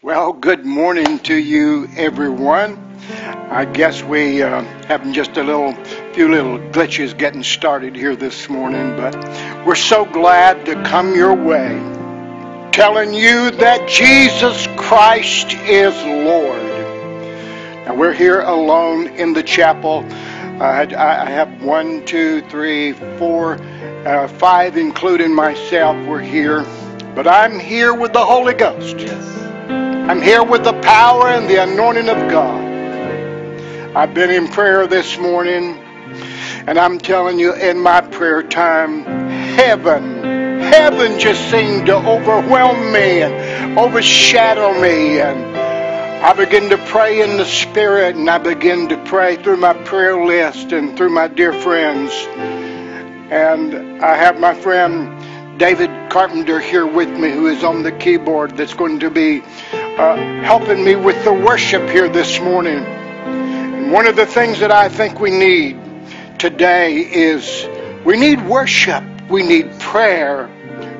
[0.00, 2.78] Well, good morning to you, everyone.
[3.50, 5.72] I guess we uh, having just a little,
[6.12, 9.16] few little glitches getting started here this morning, but
[9.66, 11.80] we're so glad to come your way,
[12.70, 16.62] telling you that Jesus Christ is Lord.
[17.84, 20.04] Now we're here alone in the chapel.
[20.62, 23.54] I, I have one, two, three, four,
[24.06, 25.96] uh, five, including myself.
[26.06, 26.62] We're here,
[27.16, 28.96] but I'm here with the Holy Ghost.
[29.00, 29.47] Yes.
[29.68, 32.64] I'm here with the power and the anointing of God.
[33.94, 35.76] I've been in prayer this morning,
[36.66, 40.22] and I'm telling you, in my prayer time, heaven,
[40.60, 45.20] heaven just seemed to overwhelm me and overshadow me.
[45.20, 45.56] And
[46.24, 50.24] I begin to pray in the Spirit, and I begin to pray through my prayer
[50.24, 52.12] list and through my dear friends.
[53.30, 55.22] And I have my friend
[55.58, 60.14] David Carpenter here with me, who is on the keyboard, that's going to be uh,
[60.44, 62.78] helping me with the worship here this morning.
[62.78, 65.76] And one of the things that I think we need
[66.38, 67.68] today is
[68.04, 70.48] we need worship, we need prayer,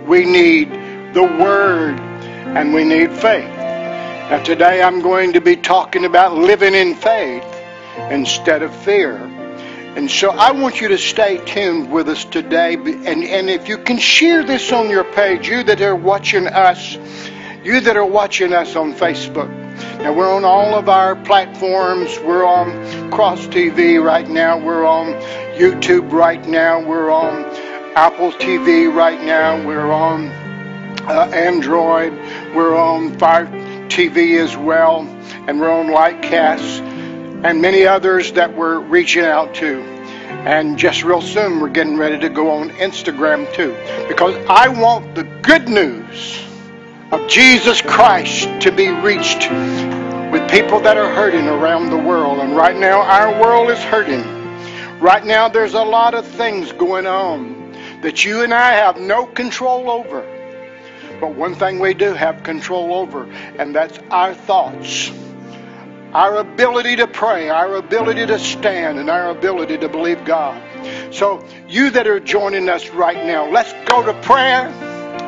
[0.08, 0.72] we need
[1.14, 3.48] the Word, and we need faith.
[3.48, 7.47] Now, today I'm going to be talking about living in faith
[8.10, 9.38] instead of fear.
[9.97, 12.75] And so I want you to stay tuned with us today.
[12.75, 16.97] And, and if you can share this on your page, you that are watching us,
[17.64, 19.48] you that are watching us on Facebook.
[19.98, 22.19] Now we're on all of our platforms.
[22.20, 24.59] We're on Cross TV right now.
[24.59, 25.14] We're on
[25.59, 26.81] YouTube right now.
[26.86, 27.44] We're on
[27.97, 29.66] Apple TV right now.
[29.66, 30.28] We're on
[31.09, 32.12] uh, Android.
[32.55, 33.47] We're on Fire
[33.89, 35.00] TV as well.
[35.48, 36.88] And we're on Lightcast
[37.44, 39.81] and many others that we're reaching out to.
[40.44, 43.77] And just real soon, we're getting ready to go on Instagram too.
[44.08, 46.42] Because I want the good news
[47.12, 49.50] of Jesus Christ to be reached
[50.33, 52.39] with people that are hurting around the world.
[52.39, 54.22] And right now, our world is hurting.
[55.00, 57.72] Right now, there's a lot of things going on
[58.03, 60.22] that you and I have no control over.
[61.21, 63.25] But one thing we do have control over,
[63.59, 65.10] and that's our thoughts
[66.12, 70.62] our ability to pray, our ability to stand, and our ability to believe God.
[71.14, 74.70] So, you that are joining us right now, let's go to prayer.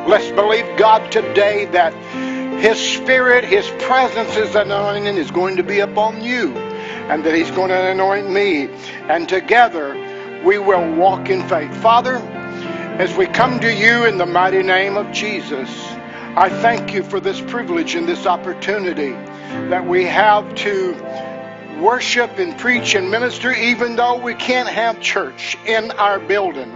[0.07, 1.93] Let's believe God today that
[2.61, 7.51] His Spirit, His presence, His anointing is going to be upon you, and that He's
[7.51, 8.67] going to anoint me.
[9.07, 9.93] And together
[10.43, 11.75] we will walk in faith.
[11.77, 15.69] Father, as we come to you in the mighty name of Jesus,
[16.35, 19.11] I thank you for this privilege and this opportunity
[19.69, 20.93] that we have to
[21.81, 26.71] worship and preach and minister, even though we can't have church in our building.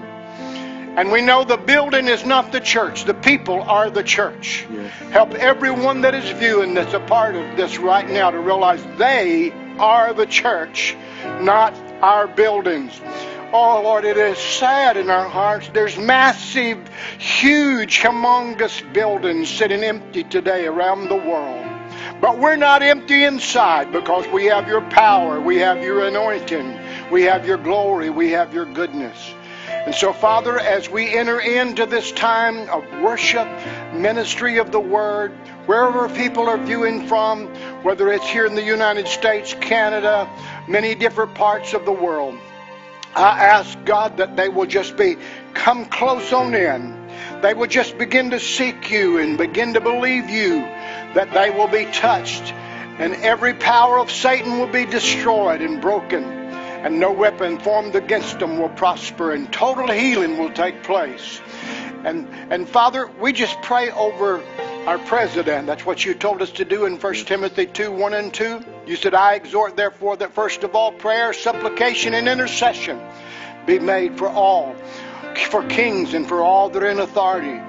[0.97, 4.67] And we know the building is not the church, the people are the church.
[4.69, 4.91] Yes.
[5.11, 9.51] Help everyone that is viewing that's a part of this right now to realize they
[9.79, 10.97] are the church,
[11.39, 12.99] not our buildings.
[13.53, 15.69] Oh Lord, it is sad in our hearts.
[15.73, 21.66] There's massive, huge, humongous buildings sitting empty today around the world.
[22.22, 26.79] But we're not empty inside because we have your power, we have your anointing,
[27.11, 29.33] we have your glory, we have your goodness.
[29.67, 33.47] And so, Father, as we enter into this time of worship,
[33.94, 35.31] ministry of the Word,
[35.67, 37.47] wherever people are viewing from,
[37.83, 40.27] whether it's here in the United States, Canada,
[40.67, 42.35] many different parts of the world,
[43.15, 45.17] I ask God that they will just be
[45.53, 47.07] come close on in.
[47.41, 50.59] They will just begin to seek you and begin to believe you,
[51.13, 56.45] that they will be touched, and every power of Satan will be destroyed and broken
[56.85, 61.41] and no weapon formed against them will prosper, and total healing will take place.
[62.03, 64.43] And, and Father, we just pray over
[64.85, 65.66] our president.
[65.68, 68.62] That's what you told us to do in 1 Timothy 2 1 and 2.
[68.85, 73.01] You said, I exhort, therefore, that first of all prayer, supplication, and intercession
[73.66, 74.75] be made for all,
[75.50, 77.59] for kings and for all that are in authority.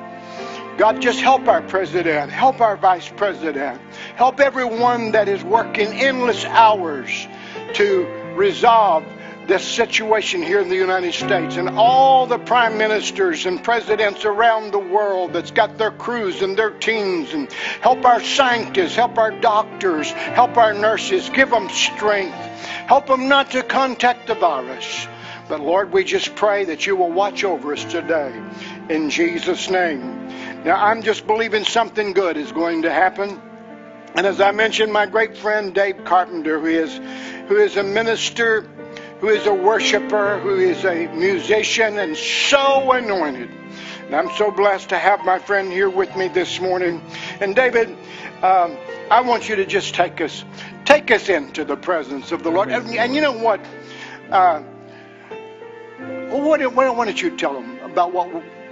[0.77, 3.81] God, just help our president, help our vice president,
[4.17, 7.27] help everyone that is working endless hours
[7.75, 8.05] to
[8.37, 9.03] resolve
[9.47, 14.73] this situation here in the United States and all the prime ministers and presidents around
[14.73, 19.31] the world that's got their crews and their teams and help our scientists, help our
[19.31, 22.35] doctors, help our nurses, give them strength,
[22.89, 25.07] help them not to contact the virus.
[25.49, 28.35] But Lord, we just pray that you will watch over us today
[28.89, 30.27] in Jesus' name.
[30.65, 33.41] Now, I'm just believing something good is going to happen.
[34.17, 36.93] And as I mentioned, my great friend Dave Carpenter, who is,
[37.49, 38.69] who is a minister,
[39.21, 43.51] who is a worshiper, who is a musician, and so anointed.
[44.07, 47.03] And I'm so blessed to have my friend here with me this morning.
[47.41, 47.91] And David,
[48.43, 48.77] um,
[49.11, 50.45] I want you to just take us,
[50.85, 52.71] take us into the presence of the Lord.
[52.71, 53.61] And, and you know what?
[54.31, 54.63] Uh,
[56.31, 58.29] what, why don't you tell them about what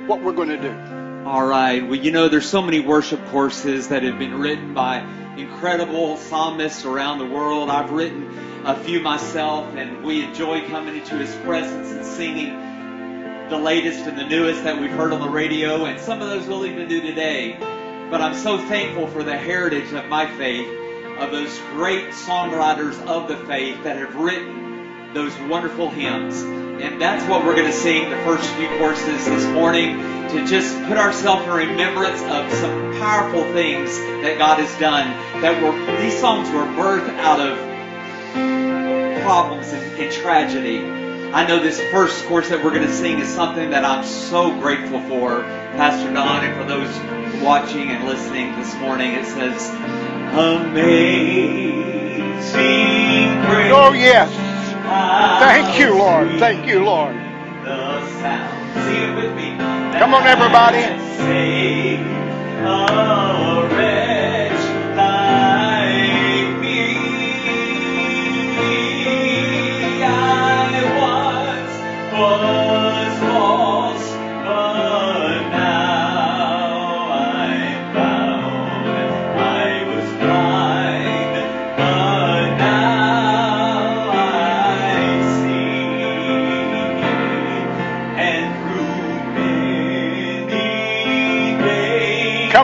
[0.07, 0.94] what we're going to do?
[1.25, 1.83] All right.
[1.83, 4.99] Well, you know, there's so many worship courses that have been written by
[5.39, 7.71] incredible psalmists around the world.
[7.71, 13.57] I've written a few myself, and we enjoy coming into His presence and singing the
[13.57, 16.67] latest and the newest that we've heard on the radio, and some of those we'll
[16.67, 17.57] even do today.
[18.11, 20.69] But I'm so thankful for the heritage of my faith,
[21.19, 26.43] of those great songwriters of the faith that have written those wonderful hymns.
[26.43, 30.77] And that's what we're going to sing the first few courses this morning to just
[30.85, 35.11] put ourselves in remembrance of some powerful things that God has done.
[35.43, 37.59] That were these songs were birthed out of
[39.23, 40.85] problems and, and tragedy.
[41.33, 44.57] I know this first course that we're going to sing is something that I'm so
[44.61, 45.43] grateful for,
[45.77, 49.15] Pastor Don, and for those watching and listening this morning.
[49.15, 49.71] It says,
[50.35, 51.35] Amazing
[53.47, 53.73] grace.
[53.75, 54.31] Oh, yes.
[55.41, 56.39] Thank you, Lord.
[56.39, 57.17] Thank you, Lord.
[59.99, 60.83] Come on, everybody.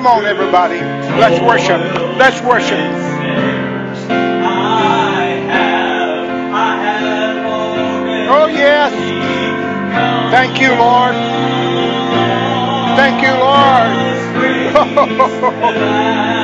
[0.01, 0.81] Come on, everybody.
[1.21, 1.79] Let's worship.
[2.17, 2.79] Let's worship.
[8.31, 8.95] Oh, yes.
[10.31, 11.15] Thank you, Lord.
[12.97, 13.35] Thank you,
[16.25, 16.37] Lord.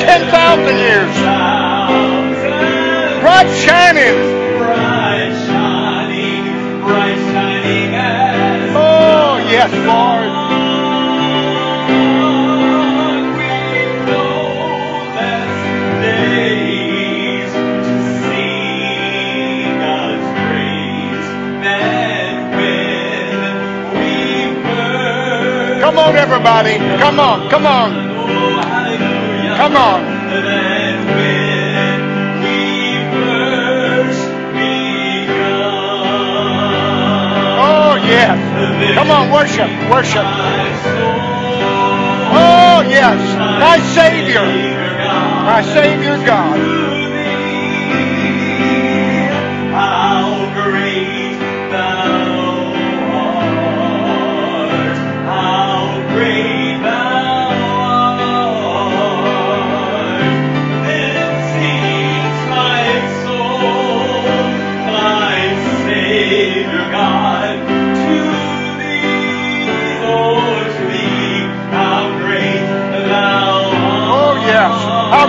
[0.00, 1.12] 10,000 years.
[3.20, 4.36] Bright shining.
[8.78, 10.46] Oh, yes, Lord.
[25.80, 26.78] Come on, everybody.
[26.98, 27.48] Come on.
[27.48, 28.05] Come on.
[29.56, 30.02] Come on.
[37.58, 38.94] Oh, yes.
[38.98, 39.70] Come on, worship.
[39.90, 40.26] Worship.
[42.36, 43.18] Oh, yes.
[43.58, 44.44] My Savior.
[44.44, 46.75] My Savior God.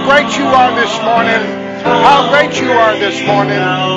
[0.08, 1.44] Great you are this morning.
[1.84, 3.97] How great you are this morning.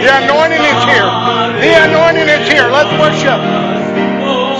[0.00, 1.08] The anointing is here.
[1.60, 2.70] The anointing is here.
[2.72, 3.40] Let's worship.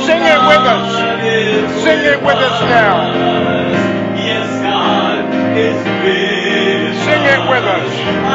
[0.04, 0.88] Sing it with us.
[1.82, 2.97] Sing it with us now.
[7.06, 8.29] Sing it with us.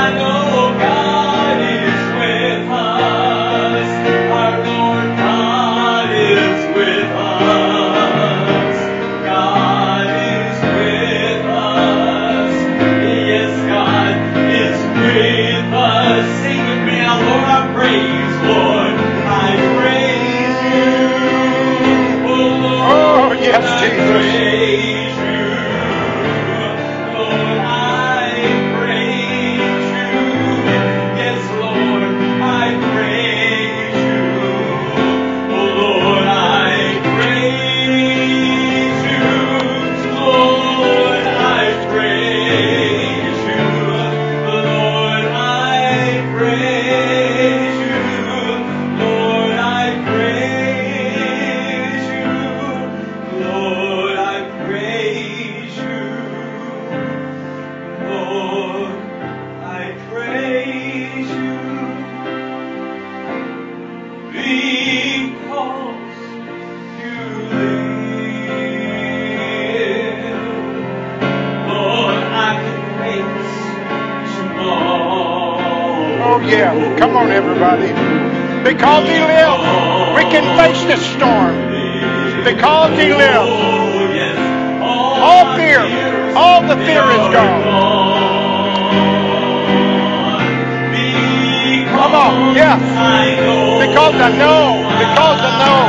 [94.06, 94.86] Because I know.
[95.00, 95.86] Because I know.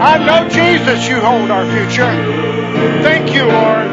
[0.00, 2.10] I know, Jesus, you hold our future.
[3.02, 3.88] Thank you, Lord.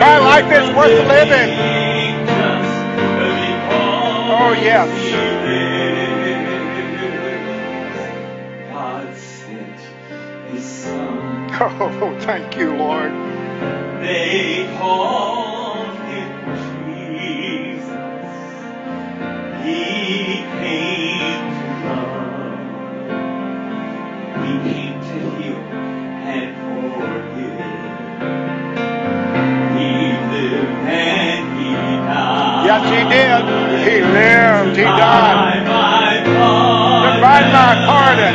[0.00, 1.50] My life is worth living.
[4.34, 4.88] Oh, yes.
[11.60, 13.12] Oh, thank you, Lord.
[14.00, 15.37] They call.
[32.78, 33.42] Yes, he did.
[33.82, 34.76] He lived.
[34.76, 35.66] He died.
[35.66, 38.34] To find my pardon.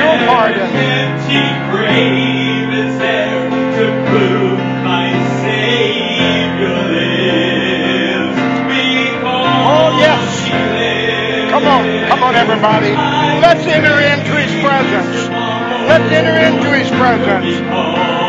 [0.00, 0.72] Your pardon.
[0.72, 5.12] Empty grave is there to prove my
[5.42, 8.38] Savior lives.
[9.68, 11.50] oh, yes.
[11.50, 12.08] Come on.
[12.08, 12.92] Come on, everybody.
[13.44, 15.28] Let's enter into his presence.
[15.88, 18.23] Let's enter into his presence.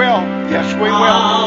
[0.00, 0.22] will.
[0.50, 1.39] Yes, we will.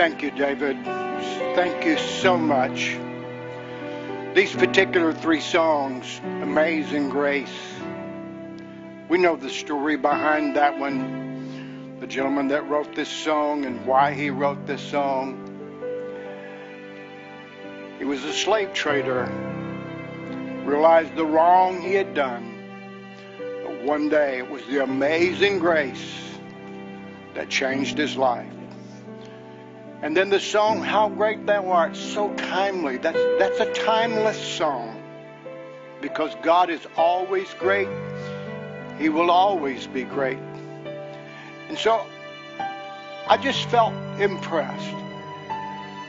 [0.00, 0.82] Thank you, David.
[1.54, 2.96] Thank you so much.
[4.34, 7.52] These particular three songs, Amazing Grace,
[9.10, 14.14] we know the story behind that one, the gentleman that wrote this song and why
[14.14, 15.36] he wrote this song.
[17.98, 19.26] He was a slave trader,
[20.64, 22.54] realized the wrong he had done.
[23.38, 26.22] But one day it was the amazing grace
[27.34, 28.50] that changed his life.
[30.02, 32.96] And then the song, How Great Thou Art, so timely.
[32.96, 34.96] That's, that's a timeless song
[36.00, 37.88] because God is always great.
[38.98, 40.38] He will always be great.
[41.68, 42.06] And so
[43.28, 44.96] I just felt impressed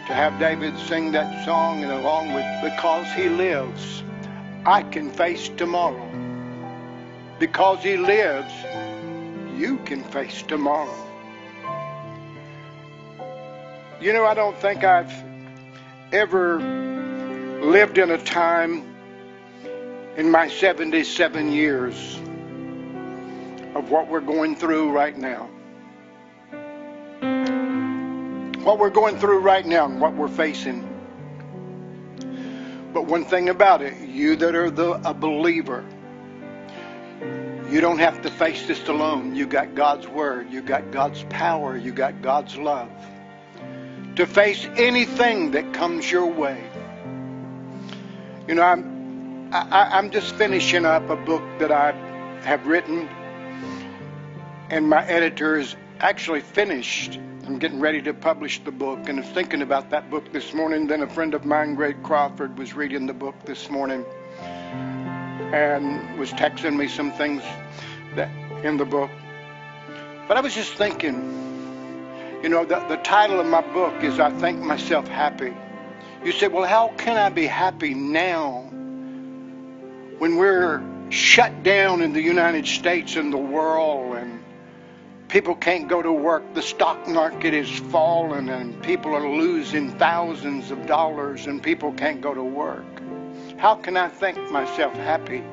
[0.08, 4.04] to have David sing that song and along with Because He Lives,
[4.66, 6.08] I can face tomorrow.
[7.40, 8.54] Because He lives,
[9.58, 11.11] you can face tomorrow.
[14.02, 15.14] You know, I don't think I've
[16.12, 16.60] ever
[17.62, 18.84] lived in a time
[20.18, 22.16] in my 77 years
[23.76, 25.52] of what we're going through right now.
[28.64, 30.82] What we're going through right now and what we're facing.
[32.94, 35.86] But one thing about it, you that are the, a believer,
[37.70, 39.36] you don't have to face this alone.
[39.36, 42.90] You got God's word, you got God's power, you got God's love
[44.16, 46.64] to face anything that comes your way.
[48.48, 51.92] You know, I'm I, I'm just finishing up a book that I
[52.44, 53.10] have written,
[54.70, 57.20] and my editor is actually finished.
[57.46, 60.88] I'm getting ready to publish the book, and I'm thinking about that book this morning.
[60.88, 64.06] Then a friend of mine, Greg Crawford, was reading the book this morning,
[64.40, 67.44] and was texting me some things
[68.16, 68.30] that
[68.64, 69.12] in the book.
[70.28, 71.51] But I was just thinking.
[72.44, 75.54] You know, the, the title of my book is I Think Myself Happy.
[76.26, 78.62] You say, well, how can I be happy now
[80.18, 84.44] when we're shut down in the United States and the world and
[85.28, 86.56] people can't go to work?
[86.56, 92.22] The stock market is falling and people are losing thousands of dollars and people can't
[92.22, 92.86] go to work.
[93.58, 95.44] How can I think myself happy?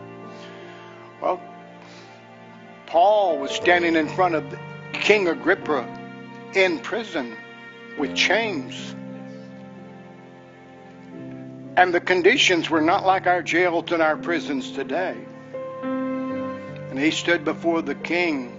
[1.20, 1.38] Well,
[2.86, 4.58] Paul was standing in front of
[4.94, 5.97] King Agrippa
[6.54, 7.36] in prison
[7.98, 8.94] with chains.
[11.76, 15.16] And the conditions were not like our jails and our prisons today.
[15.82, 18.54] And he stood before the king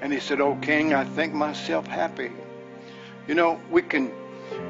[0.00, 2.32] and he said, Oh king, I think myself happy.
[3.26, 4.12] You know, we can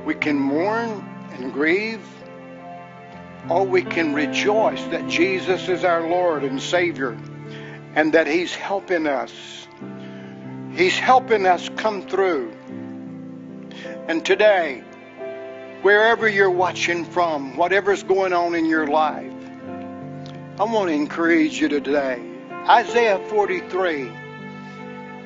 [0.05, 2.05] we can mourn and grieve,
[3.49, 7.17] or we can rejoice that Jesus is our Lord and Savior
[7.95, 9.68] and that He's helping us
[10.79, 12.53] He's helping us come through.
[14.07, 14.85] And today,
[15.83, 19.33] wherever you're watching from, whatever's going on in your life,
[20.61, 22.23] I want to encourage you today.
[22.53, 24.13] Isaiah 43,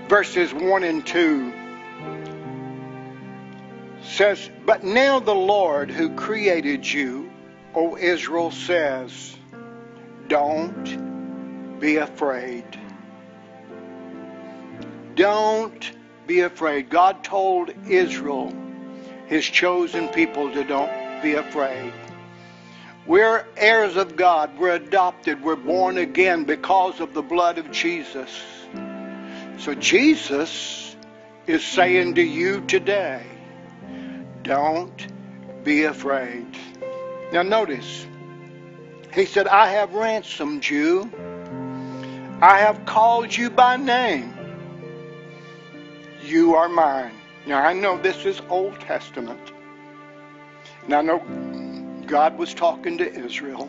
[0.08, 1.52] verses 1 and 2
[4.04, 7.30] says, But now the Lord who created you,
[7.74, 9.36] O Israel, says,
[10.28, 12.64] Don't be afraid.
[15.14, 15.92] Don't
[16.26, 16.90] be afraid.
[16.90, 18.52] God told Israel,
[19.26, 21.92] his chosen people, to don't be afraid.
[23.06, 24.58] We're heirs of God.
[24.58, 25.42] We're adopted.
[25.42, 28.30] We're born again because of the blood of Jesus.
[29.58, 30.96] So Jesus
[31.46, 33.24] is saying to you today,
[34.42, 35.06] don't
[35.64, 36.46] be afraid.
[37.32, 38.06] Now notice,
[39.12, 41.10] he said, I have ransomed you.
[42.40, 44.34] I have called you by name.
[46.22, 47.12] You are mine.
[47.46, 49.52] Now, I know this is Old Testament.
[50.84, 51.18] And I know
[52.06, 53.68] God was talking to Israel.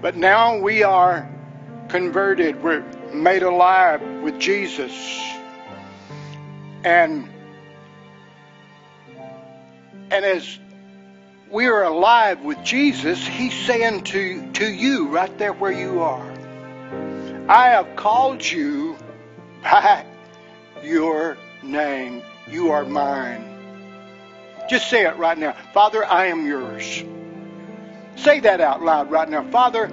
[0.00, 1.28] But now we are
[1.88, 2.62] converted.
[2.62, 4.92] We're made alive with Jesus.
[6.84, 7.28] And
[10.10, 10.58] and as
[11.50, 16.32] we are alive with Jesus, he's saying to, to you right there where you are,
[17.48, 18.96] I have called you
[19.62, 20.04] by
[20.82, 22.22] your name.
[22.48, 23.46] You are mine.
[24.68, 25.52] Just say it right now.
[25.72, 27.04] Father, I am yours.
[28.16, 29.42] Say that out loud right now.
[29.50, 29.92] Father,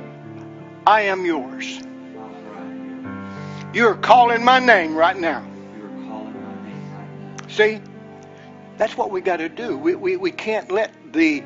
[0.86, 1.82] I am yours.
[3.74, 5.46] You're calling my name right now.
[7.48, 7.82] See,
[8.78, 9.78] that's what we got to do.
[9.78, 11.44] We, we, we can't let the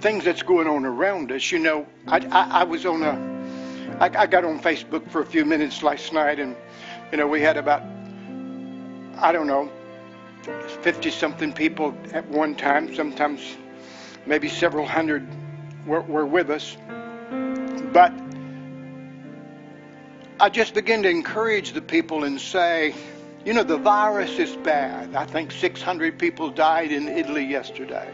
[0.00, 1.52] things that's going on around us.
[1.52, 5.26] You know, I, I, I was on a, I, I got on Facebook for a
[5.26, 6.56] few minutes last night, and
[7.12, 7.82] you know, we had about,
[9.18, 9.70] I don't know,
[10.80, 13.42] 50 something people at one time, sometimes
[14.24, 15.28] maybe several hundred
[15.86, 16.74] were, were with us.
[17.92, 18.14] But
[20.40, 22.94] I just began to encourage the people and say,
[23.44, 25.14] you know, the virus is bad.
[25.14, 28.08] I think 600 people died in Italy yesterday.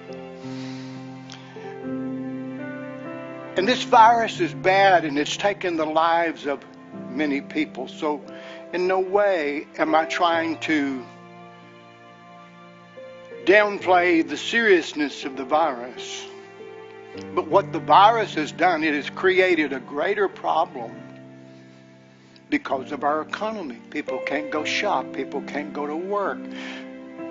[3.56, 6.64] And this virus is bad and it's taken the lives of
[7.10, 7.86] many people.
[7.86, 8.22] So,
[8.72, 11.04] in no way am I trying to
[13.44, 16.26] downplay the seriousness of the virus.
[17.34, 20.94] But what the virus has done, it has created a greater problem
[22.50, 23.78] because of our economy.
[23.90, 26.38] People can't go shop, people can't go to work,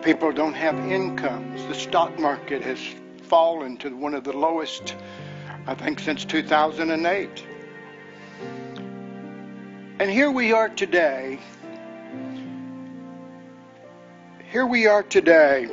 [0.02, 1.63] people don't have incomes.
[1.67, 2.80] The stock market has
[3.23, 4.95] fallen to one of the lowest,
[5.67, 7.45] I think, since 2008.
[9.99, 11.39] And here we are today.
[14.51, 15.63] Here we are today.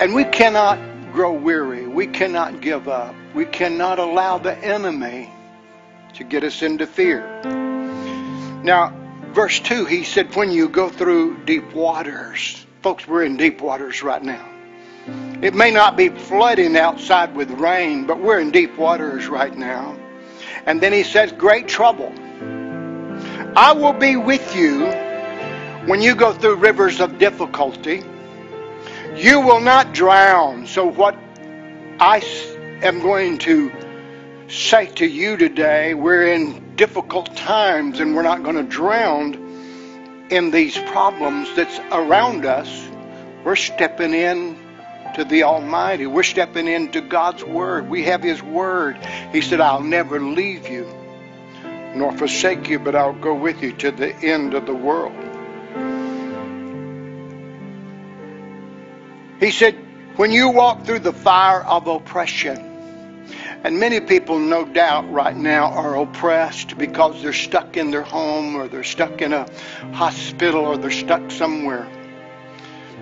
[0.00, 0.80] And we cannot
[1.12, 1.86] grow weary.
[1.86, 3.14] We cannot give up.
[3.32, 5.30] We cannot allow the enemy
[6.14, 7.24] to get us into fear.
[8.64, 8.92] Now,
[9.32, 14.02] verse 2, he said, When you go through deep waters, folks, we're in deep waters
[14.02, 14.48] right now.
[15.42, 19.96] It may not be flooding outside with rain, but we're in deep waters right now.
[20.66, 22.12] And then he says, Great trouble.
[23.56, 24.86] I will be with you
[25.86, 28.02] when you go through rivers of difficulty.
[29.16, 30.66] You will not drown.
[30.66, 31.16] So, what
[31.98, 32.22] I
[32.82, 33.72] am going to
[34.48, 39.34] say to you today, we're in difficult times and we're not going to drown
[40.30, 42.88] in these problems that's around us.
[43.44, 44.56] We're stepping in
[45.14, 46.06] to the Almighty.
[46.06, 47.88] We're stepping into God's Word.
[47.88, 48.96] We have His Word.
[49.32, 50.86] He said, I'll never leave you
[51.94, 55.12] nor forsake you, but I'll go with you to the end of the world.
[59.40, 59.74] He said,
[60.16, 62.66] when you walk through the fire of oppression,
[63.62, 68.54] and many people, no doubt, right now are oppressed because they're stuck in their home
[68.54, 69.46] or they're stuck in a
[69.92, 71.88] hospital or they're stuck somewhere.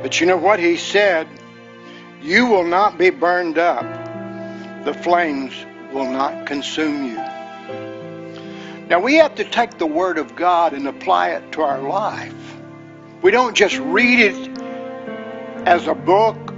[0.03, 0.59] But you know what?
[0.59, 1.29] He said,
[2.23, 3.85] You will not be burned up,
[4.85, 5.55] the flames
[5.93, 7.17] will not consume you.
[8.89, 12.35] Now, we have to take the Word of God and apply it to our life.
[13.23, 14.59] We don't just read it
[15.67, 16.55] as a book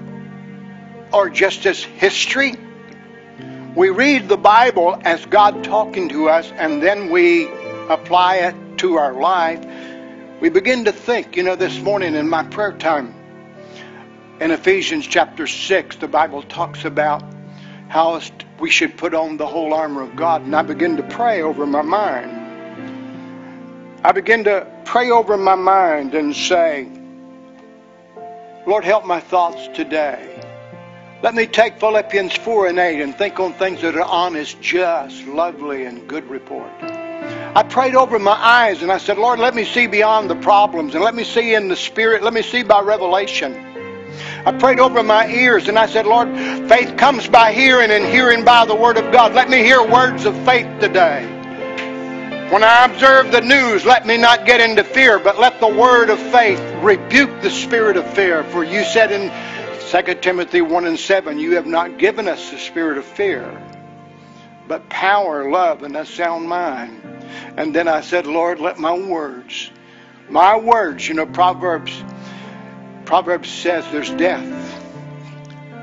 [1.12, 2.56] or just as history
[3.76, 7.46] we read the Bible as God talking to us and then we
[7.88, 9.64] apply it to our life,
[10.40, 11.36] we begin to think.
[11.36, 13.14] You know, this morning in my prayer time,
[14.40, 17.22] in Ephesians chapter 6, the Bible talks about
[17.88, 18.20] how
[18.58, 20.42] we should put on the whole armor of God.
[20.42, 22.38] And I begin to pray over my mind.
[24.02, 26.88] I begin to pray over my mind and say,
[28.66, 30.26] Lord, help my thoughts today.
[31.22, 35.26] Let me take Philippians 4 and 8 and think on things that are honest, just,
[35.26, 36.70] lovely, and good report.
[36.80, 40.94] I prayed over my eyes and I said, Lord, let me see beyond the problems
[40.94, 42.22] and let me see in the Spirit.
[42.22, 43.69] Let me see by revelation.
[44.46, 46.28] I prayed over my ears and I said, Lord,
[46.68, 49.34] faith comes by hearing and hearing by the Word of God.
[49.34, 51.36] Let me hear words of faith today.
[52.50, 56.10] When I observe the news, let me not get into fear, but let the word
[56.10, 58.42] of faith rebuke the spirit of fear.
[58.42, 59.30] For you said in
[59.90, 63.62] 2 Timothy 1 and 7, you have not given us the spirit of fear,
[64.66, 67.00] but power, love, and a sound mind.
[67.56, 69.70] And then I said, Lord, let my words,
[70.28, 72.02] my words, you know, Proverbs,
[73.10, 74.44] Proverbs says there's death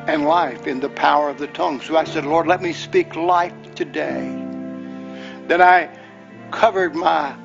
[0.08, 1.82] and life in the power of the tongue.
[1.82, 4.22] So I said, Lord, let me speak life today.
[5.46, 5.90] Then I
[6.52, 7.36] covered my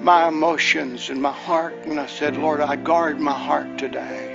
[0.00, 4.34] my emotions and my heart and I said, Lord, I guard my heart today.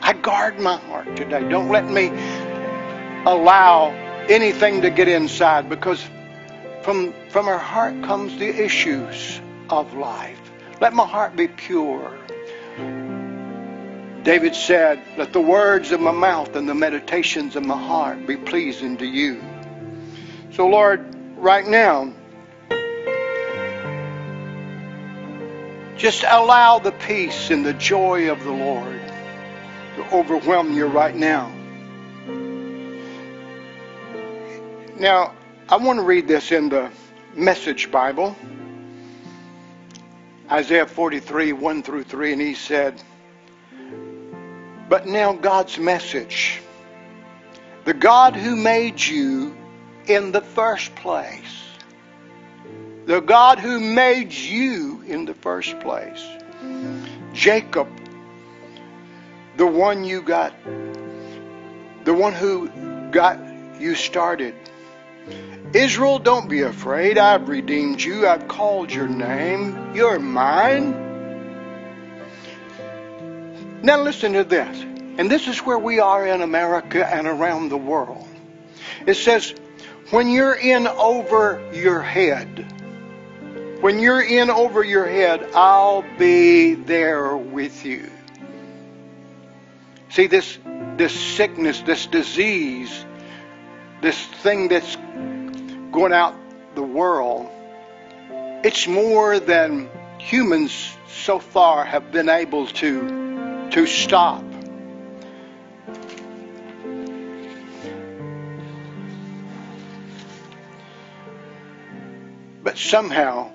[0.00, 1.46] I guard my heart today.
[1.50, 2.08] Don't let me
[3.26, 3.90] allow
[4.30, 6.02] anything to get inside because
[6.80, 10.40] from, from our heart comes the issues of life.
[10.80, 12.16] Let my heart be pure.
[14.22, 18.36] David said, Let the words of my mouth and the meditations of my heart be
[18.36, 19.42] pleasing to you.
[20.52, 21.02] So, Lord,
[21.36, 22.12] right now,
[25.96, 29.00] just allow the peace and the joy of the Lord
[29.96, 31.50] to overwhelm you right now.
[34.98, 35.32] Now,
[35.70, 36.90] I want to read this in the
[37.34, 38.36] Message Bible,
[40.50, 43.02] Isaiah 43, 1 through 3, and he said,
[44.90, 46.60] But now God's message,
[47.84, 49.56] the God who made you
[50.08, 51.62] in the first place,
[53.06, 56.26] the God who made you in the first place,
[57.32, 57.86] Jacob,
[59.56, 60.54] the one you got,
[62.02, 62.68] the one who
[63.12, 63.38] got
[63.78, 64.56] you started.
[65.72, 67.16] Israel, don't be afraid.
[67.16, 68.26] I've redeemed you.
[68.26, 69.94] I've called your name.
[69.94, 71.09] You're mine.
[73.82, 74.84] Now listen to this.
[75.18, 78.26] And this is where we are in America and around the world.
[79.06, 79.54] It says,
[80.10, 82.66] when you're in over your head,
[83.80, 88.10] when you're in over your head, I'll be there with you.
[90.10, 90.58] See, this,
[90.96, 93.04] this sickness, this disease,
[94.00, 94.96] this thing that's
[95.92, 96.34] going out
[96.74, 97.48] the world,
[98.64, 99.88] it's more than
[100.18, 103.29] humans so far have been able to,
[103.70, 104.44] to stop.
[112.62, 113.50] But somehow,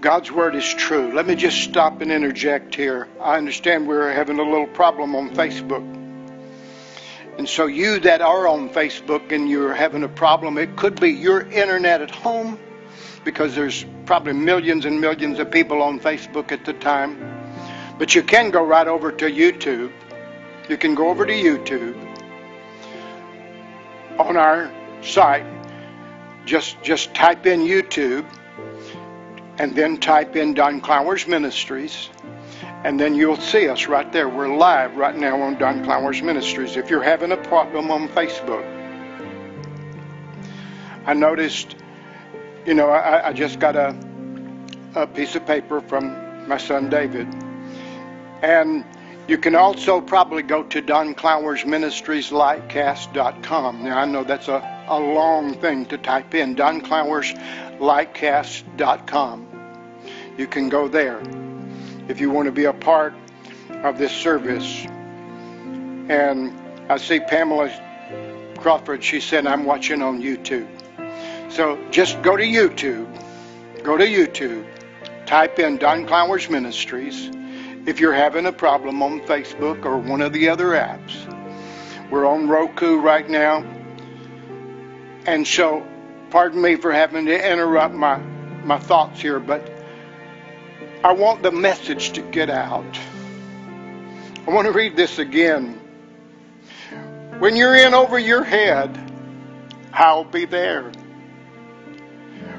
[0.00, 1.12] God's word is true.
[1.14, 3.08] Let me just stop and interject here.
[3.20, 5.84] I understand we're having a little problem on Facebook.
[7.38, 11.10] And so, you that are on Facebook and you're having a problem, it could be
[11.10, 12.58] your internet at home
[13.24, 17.35] because there's probably millions and millions of people on Facebook at the time.
[17.98, 19.92] But you can go right over to YouTube.
[20.68, 21.96] You can go over to YouTube
[24.18, 24.70] on our
[25.02, 25.46] site.
[26.44, 28.26] Just just type in YouTube
[29.58, 32.10] and then type in Don Clowers Ministries
[32.86, 34.28] and then you'll see us right there.
[34.28, 36.76] We're live right now on Don Clowers Ministries.
[36.76, 38.64] If you're having a problem on Facebook,
[41.04, 41.74] I noticed,
[42.64, 43.96] you know, I, I just got a,
[44.94, 47.26] a piece of paper from my son David.
[48.42, 48.84] And
[49.28, 53.82] you can also probably go to Don Clowers Ministries Lightcast.com.
[53.82, 56.54] Now, I know that's a, a long thing to type in.
[56.54, 57.34] Don Clowers
[57.78, 59.46] Lightcast.com.
[60.38, 61.20] You can go there
[62.08, 63.14] if you want to be a part
[63.82, 64.84] of this service.
[66.08, 66.56] And
[66.88, 67.70] I see Pamela
[68.58, 70.68] Crawford, she said, I'm watching on YouTube.
[71.50, 73.06] So just go to YouTube.
[73.82, 74.66] Go to YouTube.
[75.26, 77.30] Type in Don Clowers Ministries.
[77.86, 81.32] If you're having a problem on Facebook or one of the other apps,
[82.10, 83.64] we're on Roku right now.
[85.24, 85.86] And so,
[86.30, 88.16] pardon me for having to interrupt my,
[88.64, 89.70] my thoughts here, but
[91.04, 92.98] I want the message to get out.
[94.48, 95.80] I want to read this again.
[97.38, 98.98] When you're in over your head,
[99.92, 100.90] I'll be there.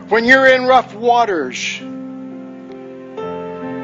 [0.08, 1.82] When you're in rough waters,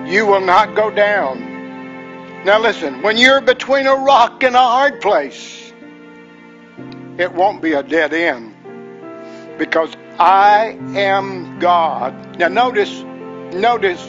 [0.06, 2.44] you will not go down.
[2.46, 5.72] Now listen, when you're between a rock and a hard place,
[7.18, 8.54] it won't be a dead end
[9.58, 12.38] because I am God.
[12.38, 13.02] Now notice,
[13.54, 14.06] notice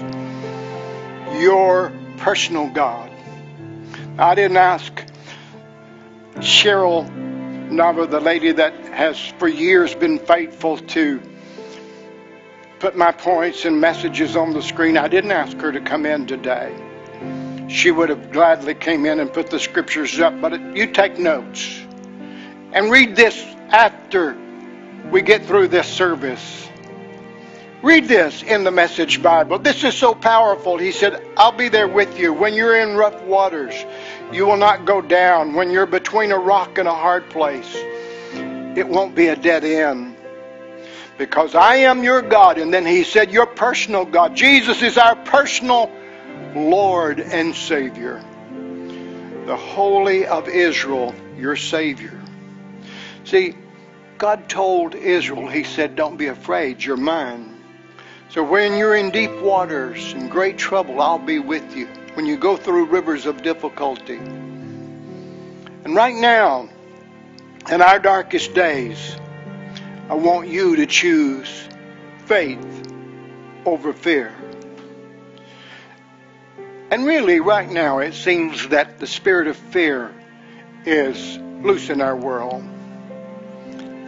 [1.41, 3.11] your personal God.
[4.19, 4.93] I didn't ask
[6.37, 7.09] Cheryl
[7.71, 11.21] Nava, the lady that has for years been faithful to
[12.85, 14.99] put my points and messages on the screen.
[14.99, 16.71] I didn't ask her to come in today.
[17.67, 21.81] She would have gladly came in and put the scriptures up, but you take notes
[22.75, 24.37] and read this after
[25.11, 26.69] we get through this service.
[27.81, 29.59] Read this in the Message Bible.
[29.59, 30.77] This is so powerful.
[30.77, 32.35] He said, I'll be there with you.
[32.35, 33.75] When you're in rough waters,
[34.31, 35.55] you will not go down.
[35.55, 37.75] When you're between a rock and a hard place,
[38.77, 40.14] it won't be a dead end.
[41.17, 42.59] Because I am your God.
[42.59, 44.35] And then he said, Your personal God.
[44.35, 45.91] Jesus is our personal
[46.55, 48.23] Lord and Savior.
[49.47, 52.21] The Holy of Israel, your Savior.
[53.25, 53.55] See,
[54.19, 57.51] God told Israel, He said, Don't be afraid, you're mine.
[58.31, 61.87] So when you're in deep waters and great trouble, I'll be with you.
[62.15, 64.17] When you go through rivers of difficulty.
[65.85, 66.69] And right now,
[67.71, 69.17] in our darkest days,
[70.07, 71.67] I want you to choose
[72.27, 72.93] faith
[73.65, 74.35] over fear.
[76.91, 80.15] And really, right now, it seems that the spirit of fear
[80.85, 82.63] is loose in our world.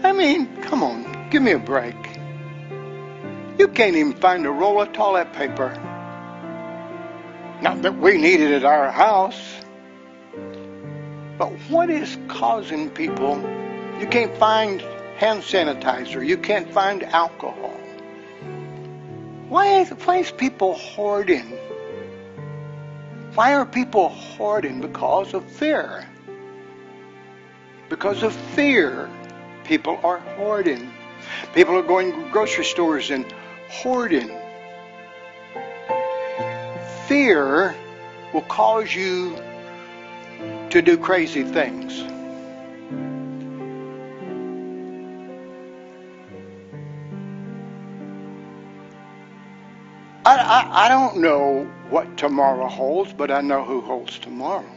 [0.03, 1.97] I mean, come on, give me a break.
[3.59, 5.71] You can't even find a roll of toilet paper.
[7.63, 9.41] Not that we need it at our house.
[11.39, 13.37] But what is causing people?
[13.99, 14.85] You can't find
[15.17, 16.27] hand sanitizer.
[16.27, 17.81] You can't find alcohol.
[19.49, 21.57] Why is, why is people hoarding?
[23.35, 24.81] Why are people hoarding?
[24.81, 26.07] Because of fear.
[27.89, 29.09] Because of fear,
[29.65, 30.91] people are hoarding.
[31.55, 33.25] People are going to grocery stores and
[33.69, 34.31] hoarding.
[37.07, 37.75] Fear
[38.33, 39.37] will cause you
[40.71, 42.16] to do crazy things.
[50.27, 54.69] I, I, I don't know what tomorrow holds, but I know who holds tomorrow.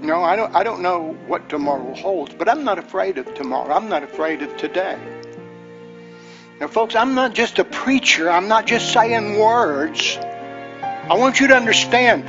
[0.00, 3.74] No, I don't, I don't know what tomorrow holds, but I'm not afraid of tomorrow.
[3.74, 4.98] I'm not afraid of today.
[6.58, 8.30] Now, folks, I'm not just a preacher.
[8.30, 10.16] I'm not just saying words.
[10.16, 12.24] I want you to understand.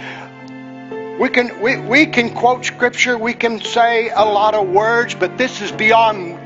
[1.17, 5.37] We can, we, we can quote scripture, we can say a lot of words, but
[5.37, 6.37] this is beyond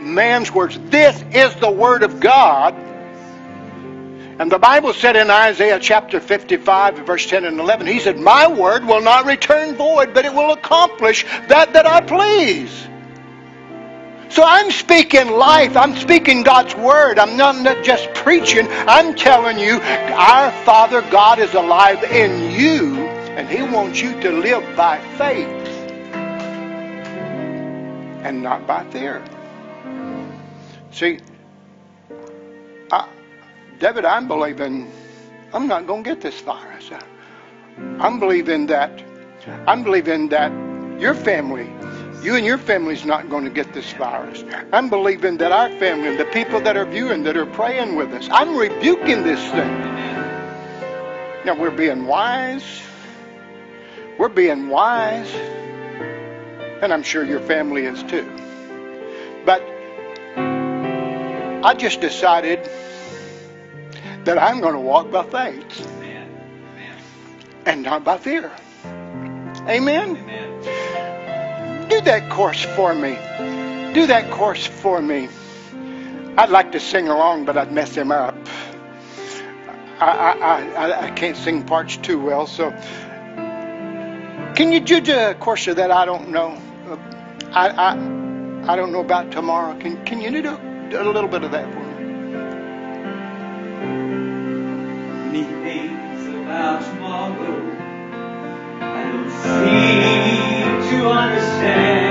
[0.00, 0.78] man's words.
[0.88, 2.85] This is the word of God.
[4.38, 8.46] And the Bible said in Isaiah chapter 55, verse 10 and 11, He said, My
[8.46, 12.86] word will not return void, but it will accomplish that that I please.
[14.28, 15.76] So I'm speaking life.
[15.76, 17.18] I'm speaking God's word.
[17.18, 18.66] I'm not just preaching.
[18.70, 24.32] I'm telling you, our Father God is alive in you, and He wants you to
[24.32, 25.66] live by faith
[28.22, 29.24] and not by fear.
[30.90, 31.20] See,
[33.78, 34.90] David, I'm believing
[35.52, 36.90] I'm not going to get this virus.
[37.98, 39.02] I'm believing that
[39.66, 40.50] I'm believing that
[41.00, 41.70] your family,
[42.22, 44.44] you and your family's not going to get this virus.
[44.72, 48.12] I'm believing that our family, and the people that are viewing, that are praying with
[48.12, 49.80] us, I'm rebuking this thing.
[51.44, 52.82] Now we're being wise.
[54.18, 55.32] We're being wise.
[56.82, 58.28] And I'm sure your family is too.
[59.44, 59.62] But
[60.36, 62.68] I just decided
[64.26, 65.88] that I'm going to walk by faith
[67.64, 68.50] and not by fear.
[69.68, 70.14] Amen?
[71.88, 73.14] Do that course for me.
[73.94, 75.28] Do that course for me.
[76.36, 78.36] I'd like to sing along, but I'd mess him up.
[80.00, 82.70] I, I, I, I can't sing parts too well, so
[84.56, 85.92] can you do a course of that?
[85.92, 86.60] I don't know.
[87.52, 89.78] I, I, I don't know about tomorrow.
[89.78, 90.50] Can, can you do
[90.98, 91.85] a little bit of that for me?
[95.38, 97.60] About tomorrow.
[98.80, 102.05] I don't seem to understand,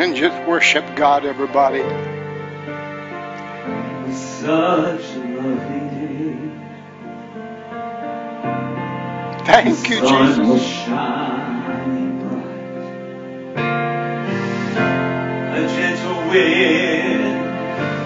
[0.00, 1.82] and just worship God, everybody.
[4.14, 6.36] Such a lovely day.
[9.44, 10.88] Thank you, the sun was Jesus.
[15.52, 17.34] A gentle wind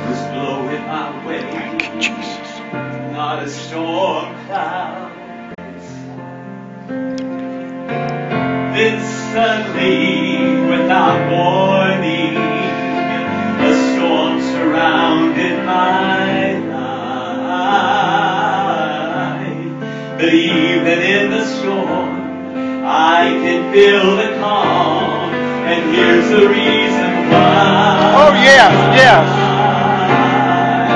[0.08, 1.42] was blowing my way.
[1.42, 2.58] Thank you, Jesus.
[3.12, 3.93] Not a storm
[23.74, 25.34] feel the calm,
[25.66, 28.14] and here's the reason why.
[28.22, 29.26] Oh, yes, yes.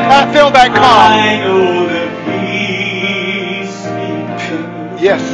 [0.06, 1.10] I feel that calm.
[1.10, 3.82] I know the peace.
[5.02, 5.26] Yes.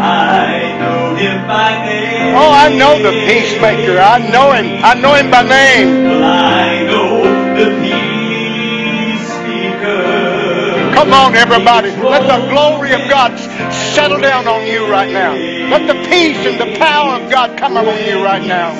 [0.00, 2.34] I know him by name.
[2.34, 4.00] Oh, I know the peacemaker.
[4.00, 4.82] I know him.
[4.82, 6.04] I know him by name.
[6.04, 7.20] Well, I know
[7.52, 10.94] the peace speaker.
[10.96, 11.90] Come on, everybody.
[12.00, 13.36] Let the glory of God
[13.70, 15.34] settle down on you right now.
[15.70, 18.72] Let the peace and the power of God come upon you right now.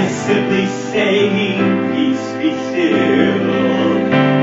[0.00, 3.44] By simply saying, peace be still,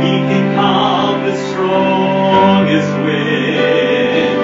[0.03, 4.37] he can calm the strongest wind.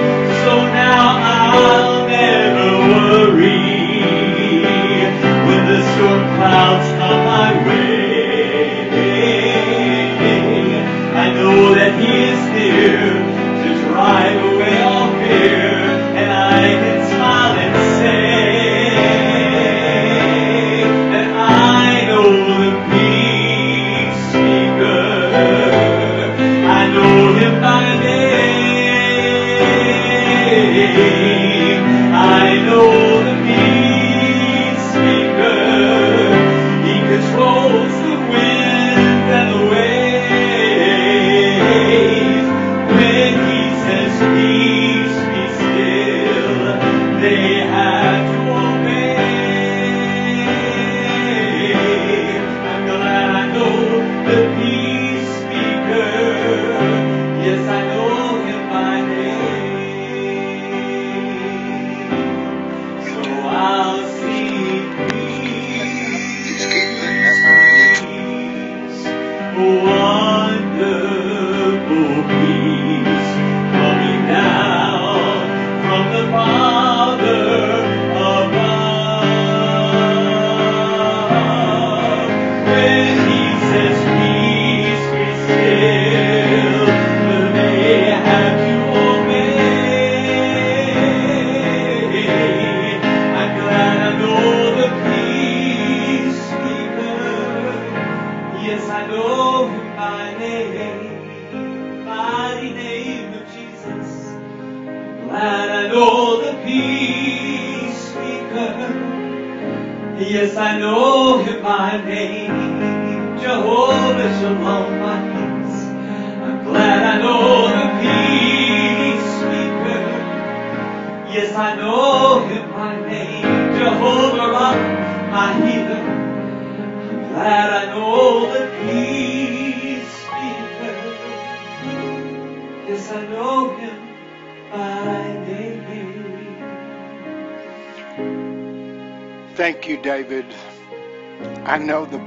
[0.44, 1.83] So now I'll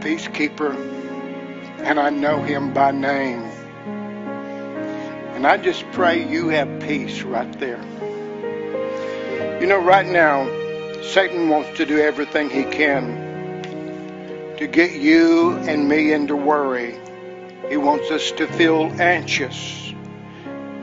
[0.07, 0.73] peacekeeper,
[1.81, 3.43] and I know him by name.
[5.35, 7.83] And I just pray you have peace right there.
[9.61, 10.47] You know, right now,
[11.03, 16.97] Satan wants to do everything he can to get you and me into worry.
[17.69, 19.93] He wants us to feel anxious.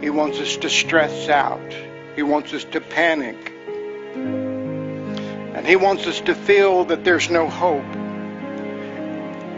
[0.01, 1.73] He wants us to stress out.
[2.17, 3.53] He wants us to panic.
[5.55, 8.02] And he wants us to feel that there's no hope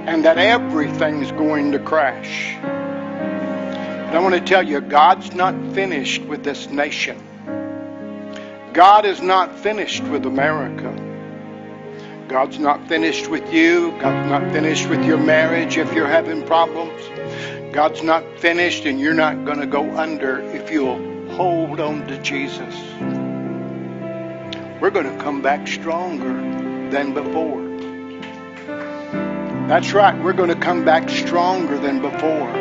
[0.06, 2.56] and that everything's going to crash.
[2.62, 7.22] But I want to tell you, God's not finished with this nation.
[8.74, 10.94] God is not finished with America.
[12.28, 13.92] God's not finished with you.
[14.00, 17.02] God's not finished with your marriage if you're having problems.
[17.74, 22.22] God's not finished and you're not going to go under if you'll hold on to
[22.22, 22.76] Jesus.
[24.80, 26.34] We're going to come back stronger
[26.90, 27.65] than before.
[29.68, 32.52] That's right, we're going to come back stronger than before.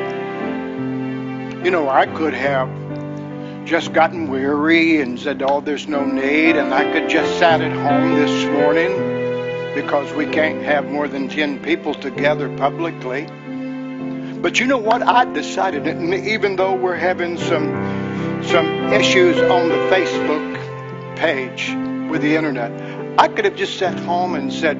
[1.62, 6.72] You know, I could have just gotten weary and said, oh, there's no need, and
[6.72, 11.62] I could just sat at home this morning because we can't have more than 10
[11.62, 13.26] people together publicly.
[14.40, 15.02] But you know what?
[15.02, 15.86] I decided,
[16.26, 17.68] even though we're having some
[18.44, 21.68] some issues on the Facebook page
[22.10, 22.72] with the internet,
[23.18, 24.78] I could have just sat home and said,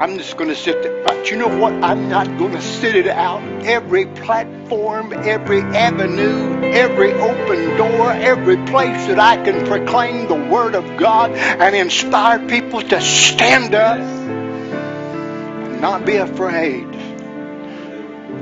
[0.00, 1.11] I'm just going to sit there.
[1.22, 1.72] But you know what?
[1.74, 3.40] I'm not going to sit it out.
[3.64, 10.74] Every platform, every avenue, every open door, every place that I can proclaim the Word
[10.74, 16.86] of God and inspire people to stand up and not be afraid.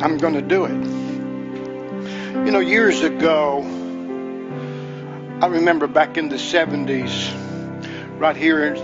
[0.03, 2.47] I'm going to do it.
[2.47, 3.61] You know, years ago,
[5.43, 8.75] I remember back in the 70s, right here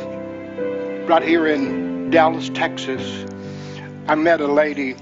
[1.09, 3.25] right here in Dallas, Texas,
[4.09, 4.95] I met a lady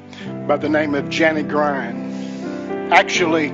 [0.46, 2.90] by the name of Jenny Grein.
[2.90, 3.50] Actually,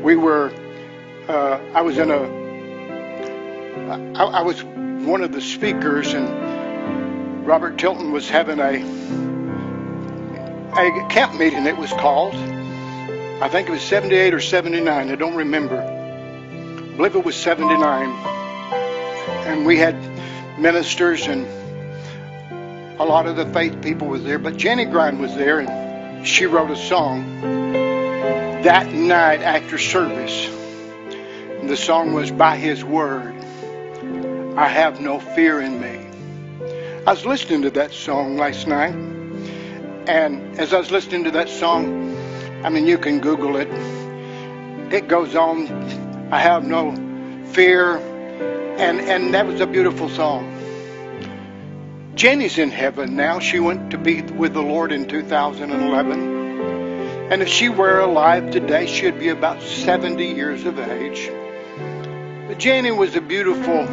[0.00, 0.50] we were,
[1.28, 2.22] uh, I was in a,
[4.16, 8.76] I, I was one of the speakers, and Robert Tilton was having a,
[10.80, 12.34] a camp meeting, it was called.
[12.34, 15.78] I think it was 78 or 79, I don't remember.
[15.78, 18.08] I believe it was 79.
[19.46, 19.94] And we had
[20.58, 21.46] ministers and
[23.02, 26.46] a lot of the faith people was there, but Jenny Grein was there, and she
[26.46, 27.40] wrote a song
[28.62, 30.48] that night after service.
[31.64, 33.34] The song was By His Word,
[34.56, 35.98] I Have No Fear in Me.
[37.04, 38.94] I was listening to that song last night,
[40.06, 42.16] and as I was listening to that song,
[42.62, 43.68] I mean, you can Google it.
[44.92, 45.66] It goes on,
[46.32, 46.94] I have no
[47.46, 47.96] fear,
[48.78, 50.51] and, and that was a beautiful song.
[52.14, 53.38] Jenny's in heaven now.
[53.38, 57.32] She went to be with the Lord in 2011.
[57.32, 61.30] And if she were alive today, she'd be about 70 years of age.
[62.48, 63.86] But Jenny was a beautiful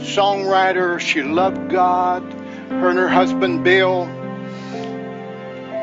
[0.00, 0.98] songwriter.
[0.98, 2.24] She loved God.
[2.70, 4.06] Her and her husband Bill,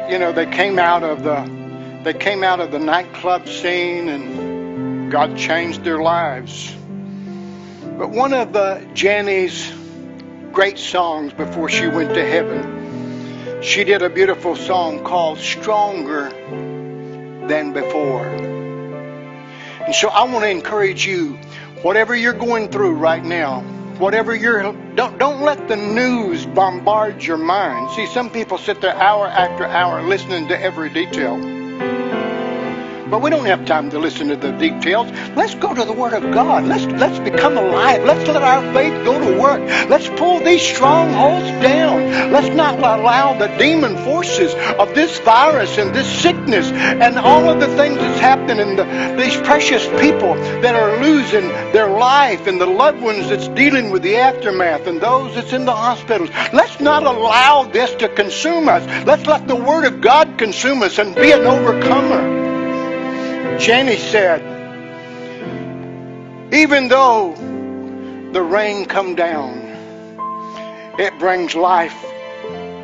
[0.09, 1.57] you know, they came out of the
[2.03, 6.73] they came out of the nightclub scene and God changed their lives.
[7.97, 9.69] But one of uh, Jenny's
[10.51, 16.29] great songs before she went to heaven, she did a beautiful song called Stronger
[17.47, 18.25] Than Before.
[18.25, 21.33] And so I want to encourage you,
[21.81, 23.61] whatever you're going through right now,
[23.99, 27.91] whatever you're don't don't let the news bombard your mind.
[27.95, 31.56] See, some people sit there hour after hour listening to every detail.
[33.09, 35.09] But we don't have time to listen to the details.
[35.35, 36.65] Let's go to the Word of God.
[36.65, 38.03] Let's let's become alive.
[38.03, 39.61] Let's let our faith go to work.
[39.89, 42.31] Let's pull these strongholds down.
[42.31, 47.59] Let's not allow the demon forces of this virus and this sickness and all of
[47.59, 52.65] the things that's happening the, these precious people that are losing their life and the
[52.65, 56.29] loved ones that's dealing with the aftermath and those that's in the hospitals.
[56.53, 58.85] Let's not allow this to consume us.
[59.05, 62.46] Let's let the Word of God consume us and be an overcomer.
[63.59, 64.41] Jenny said,
[66.53, 67.33] even though
[68.31, 69.59] the rain come down,
[70.99, 72.05] it brings life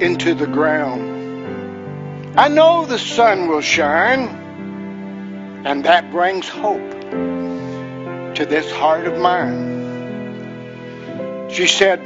[0.01, 2.38] into the ground.
[2.38, 4.28] I know the sun will shine,
[5.66, 6.91] and that brings hope
[8.36, 9.72] to this heart of mine.
[11.49, 12.01] She said,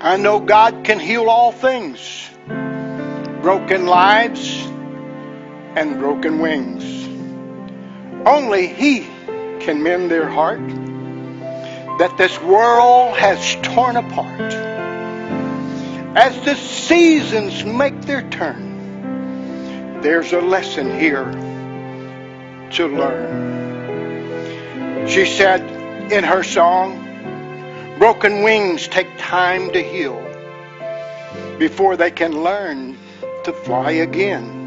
[0.00, 2.28] I know God can heal all things,
[3.40, 4.66] broken lives
[5.76, 7.13] and broken wings.
[8.26, 9.00] Only He
[9.60, 10.66] can mend their heart
[11.98, 14.52] that this world has torn apart.
[16.16, 21.30] As the seasons make their turn, there's a lesson here
[22.72, 23.54] to learn.
[25.06, 25.60] She said
[26.10, 27.00] in her song,
[27.98, 30.20] broken wings take time to heal
[31.58, 32.96] before they can learn
[33.44, 34.62] to fly again.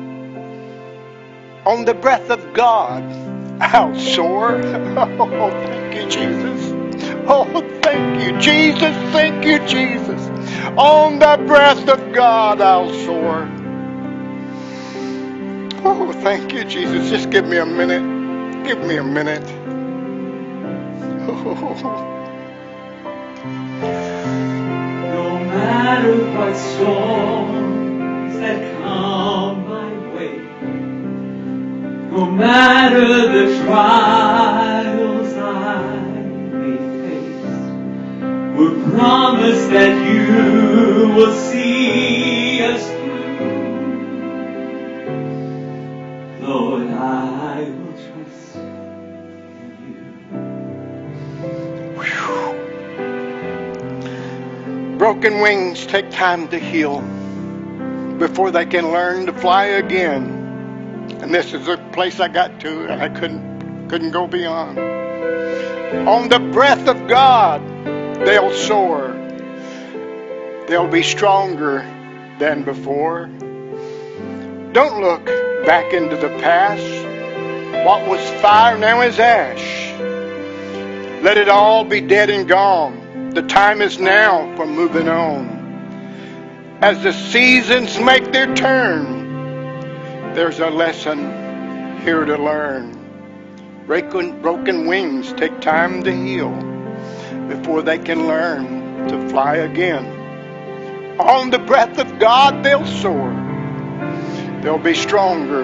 [1.65, 3.03] On the breath of God,
[3.59, 4.61] I'll soar.
[4.97, 6.73] Oh, thank you, Jesus.
[7.27, 7.45] Oh,
[7.83, 8.95] thank you, Jesus.
[9.13, 10.21] Thank you, Jesus.
[10.77, 13.49] On the breath of God, I'll soar.
[15.83, 17.09] Oh, thank you, Jesus.
[17.09, 18.65] Just give me a minute.
[18.65, 19.45] Give me a minute.
[21.13, 22.23] Oh.
[24.93, 28.76] No matter what storms that
[32.17, 37.45] no matter the trials I may face,
[38.57, 43.37] we're promised that you will see us through.
[46.41, 49.69] Lord, I will trust in
[54.81, 54.97] you.
[54.97, 57.01] Broken wings take time to heal
[58.17, 60.36] before they can learn to fly again.
[61.27, 64.79] And this is the place I got to, and I couldn't couldn't go beyond.
[66.07, 67.61] On the breath of God,
[68.25, 69.09] they'll soar.
[70.69, 71.79] They'll be stronger
[72.39, 73.25] than before.
[74.71, 75.25] Don't look
[75.65, 77.05] back into the past.
[77.85, 79.91] What was fire now is ash.
[81.21, 83.31] Let it all be dead and gone.
[83.31, 86.77] The time is now for moving on.
[86.81, 89.16] As the seasons make their turn,
[90.37, 92.93] there's a lesson here to learn.
[93.87, 96.51] Broken, wings take time to heal
[97.47, 100.05] before they can learn to fly again.
[101.19, 103.31] On the breath of God, they'll soar.
[104.61, 105.63] they'll be stronger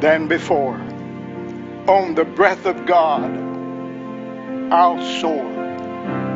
[0.00, 0.76] than before.
[1.88, 3.30] On the breath of God,
[4.70, 5.50] I'll soar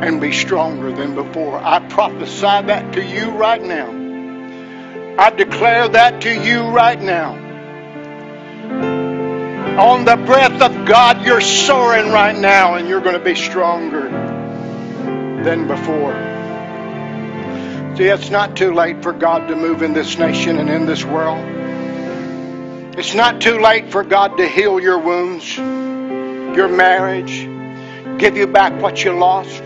[0.01, 1.59] and be stronger than before.
[1.63, 3.91] I prophesy that to you right now.
[5.19, 7.48] I declare that to you right now.
[9.79, 14.09] On the breath of God, you're soaring right now and you're going to be stronger
[14.09, 16.11] than before.
[17.95, 21.05] See, it's not too late for God to move in this nation and in this
[21.05, 21.45] world.
[22.97, 27.47] It's not too late for God to heal your wounds, your marriage,
[28.19, 29.63] give you back what you lost.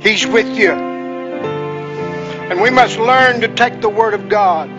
[0.00, 0.70] He's with you.
[0.70, 4.70] And we must learn to take the Word of God,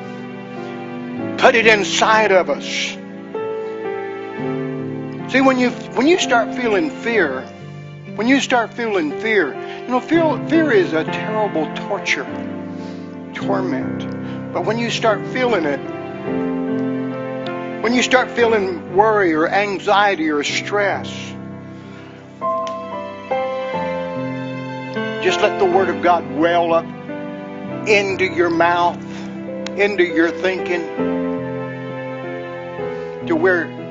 [1.39, 3.02] put it inside of us.
[5.33, 7.41] See, when you when you start feeling fear,
[8.13, 12.23] when you start feeling fear, you know, fear, fear is a terrible torture,
[13.33, 14.53] torment.
[14.53, 15.79] But when you start feeling it,
[17.81, 21.09] when you start feeling worry or anxiety or stress,
[25.23, 26.85] just let the Word of God well up
[27.87, 29.03] into your mouth,
[29.79, 30.81] into your thinking,
[33.25, 33.82] to where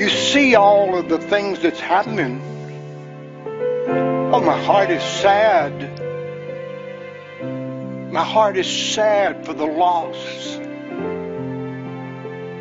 [0.00, 2.40] you see all of the things that's happening.
[4.32, 5.72] Oh, my heart is sad.
[8.10, 10.16] My heart is sad for the loss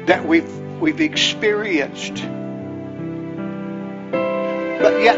[0.05, 2.15] that we've we've experienced.
[4.81, 5.17] But yet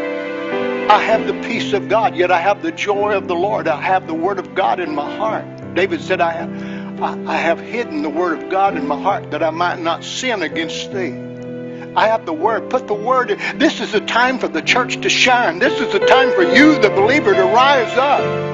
[0.92, 3.66] I have the peace of God, yet I have the joy of the Lord.
[3.66, 5.74] I have the word of God in my heart.
[5.74, 9.32] David said, I have, I, I have hidden the word of God in my heart
[9.32, 11.31] that I might not sin against thee.
[11.96, 12.70] I have the word.
[12.70, 13.58] Put the word in.
[13.58, 15.58] This is the time for the church to shine.
[15.58, 18.51] This is the time for you, the believer, to rise up.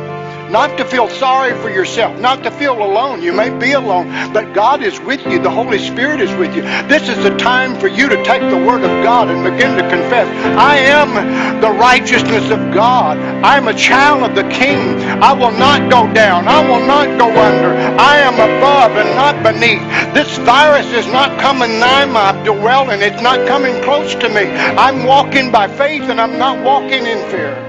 [0.51, 3.21] Not to feel sorry for yourself, not to feel alone.
[3.21, 5.39] You may be alone, but God is with you.
[5.39, 6.63] The Holy Spirit is with you.
[6.89, 9.83] This is the time for you to take the Word of God and begin to
[9.91, 10.27] confess
[10.57, 13.19] I am the righteousness of God.
[13.19, 14.99] I am a child of the King.
[15.23, 16.49] I will not go down.
[16.49, 17.75] I will not go under.
[18.01, 19.83] I am above and not beneath.
[20.15, 23.03] This virus is not coming nigh my dwelling.
[23.03, 24.47] It's not coming close to me.
[24.47, 27.68] I'm walking by faith and I'm not walking in fear.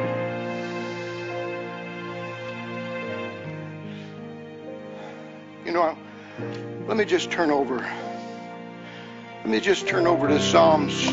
[6.88, 7.78] Let me just turn over.
[7.78, 11.06] Let me just turn over to Psalms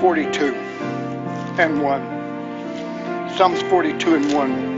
[0.00, 0.54] 42
[1.58, 3.36] and 1.
[3.36, 4.76] Psalms 42 and 1.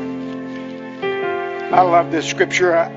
[1.74, 2.76] I love this scripture.
[2.76, 2.90] I,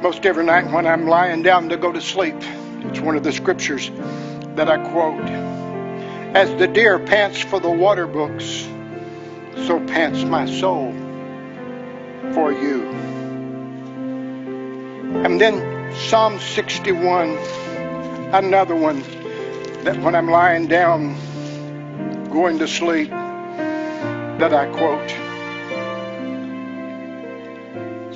[0.00, 2.36] most every night when I'm lying down to go to sleep,
[2.84, 3.90] it's one of the scriptures
[4.54, 5.28] that I quote.
[6.34, 8.68] As the deer pants for the water brooks,
[9.66, 10.92] so pants my soul
[12.32, 13.09] for you.
[15.22, 17.36] And then Psalm 61,
[18.32, 19.02] another one
[19.84, 21.14] that when I'm lying down
[22.30, 25.10] going to sleep, that I quote.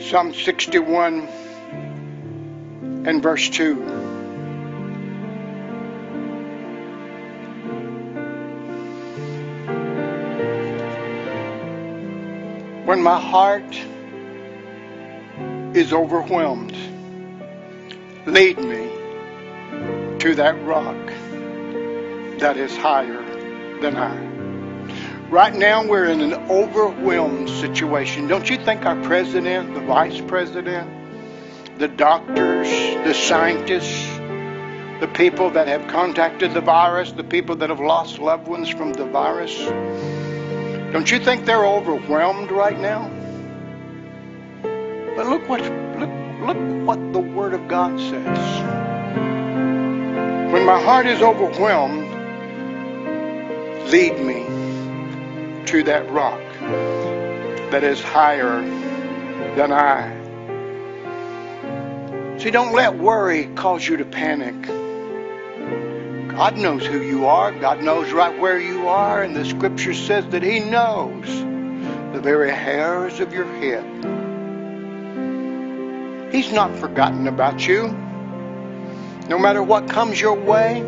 [0.01, 1.29] Psalm 61
[3.07, 3.75] and verse 2.
[12.87, 13.77] When my heart
[15.75, 16.94] is overwhelmed,
[18.27, 18.89] lead me
[20.19, 20.97] to that rock
[22.39, 23.23] that is higher
[23.81, 24.35] than I.
[25.29, 28.27] Right now, we're in an overwhelmed situation.
[28.29, 32.69] Don't you think our president, the vice president, the doctors,
[33.05, 34.07] the scientists,
[35.01, 38.93] the people that have contacted the virus, the people that have lost loved ones from
[38.93, 39.57] the virus,
[40.93, 43.11] don't you think they're overwhelmed right now?
[45.17, 45.61] But look what
[46.47, 48.63] look what the Word of God says.
[50.53, 52.09] When my heart is overwhelmed,
[53.91, 54.45] lead me
[55.67, 56.41] to that rock
[57.71, 58.61] that is higher
[59.57, 60.23] than I.
[62.39, 64.55] See, don't let worry cause you to panic.
[66.37, 67.53] God knows who you are.
[67.53, 69.23] God knows right where you are.
[69.23, 71.27] And the scripture says that He knows
[72.13, 73.85] the very hairs of your head.
[76.35, 77.87] He's not forgotten about you.
[79.29, 80.81] No matter what comes your way,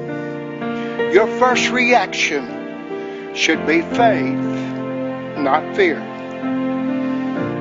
[1.13, 4.35] your first reaction should be faith,
[5.39, 6.01] not fear.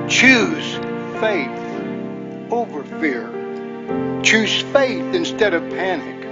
[0.09, 0.73] Choose
[1.19, 3.29] faith over fear.
[4.23, 6.25] Choose faith instead of panic.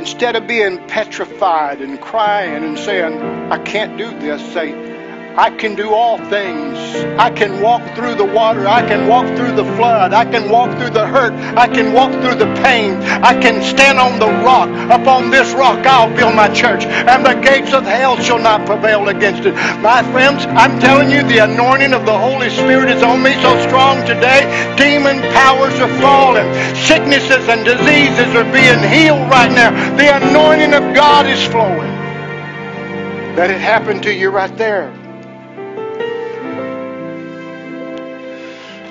[0.00, 3.22] Instead of being petrified and crying and saying,
[3.52, 4.89] I can't do this, say,
[5.36, 6.76] I can do all things.
[7.16, 8.66] I can walk through the water.
[8.66, 10.12] I can walk through the flood.
[10.12, 11.32] I can walk through the hurt.
[11.56, 12.96] I can walk through the pain.
[13.22, 14.68] I can stand on the rock.
[14.90, 19.08] Upon this rock I'll build my church, and the gates of hell shall not prevail
[19.08, 19.54] against it.
[19.80, 23.56] My friends, I'm telling you, the anointing of the Holy Spirit is on me so
[23.62, 24.42] strong today.
[24.76, 26.52] Demon powers are falling.
[26.74, 29.70] Sicknesses and diseases are being healed right now.
[29.96, 31.94] The anointing of God is flowing.
[33.36, 34.99] Let it happen to you right there.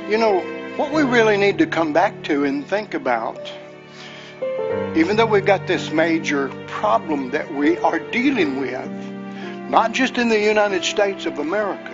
[0.09, 0.39] You know,
[0.75, 3.53] what we really need to come back to and think about,
[4.95, 8.89] even though we've got this major problem that we are dealing with,
[9.69, 11.93] not just in the United States of America,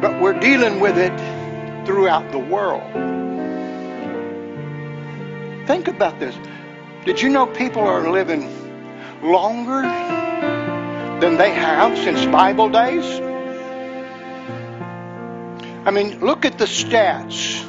[0.00, 1.16] but we're dealing with it
[1.84, 2.92] throughout the world.
[5.66, 6.36] Think about this.
[7.04, 8.48] Did you know people are living
[9.24, 9.82] longer
[11.20, 13.31] than they have since Bible days?
[15.84, 17.68] I mean, look at the stats.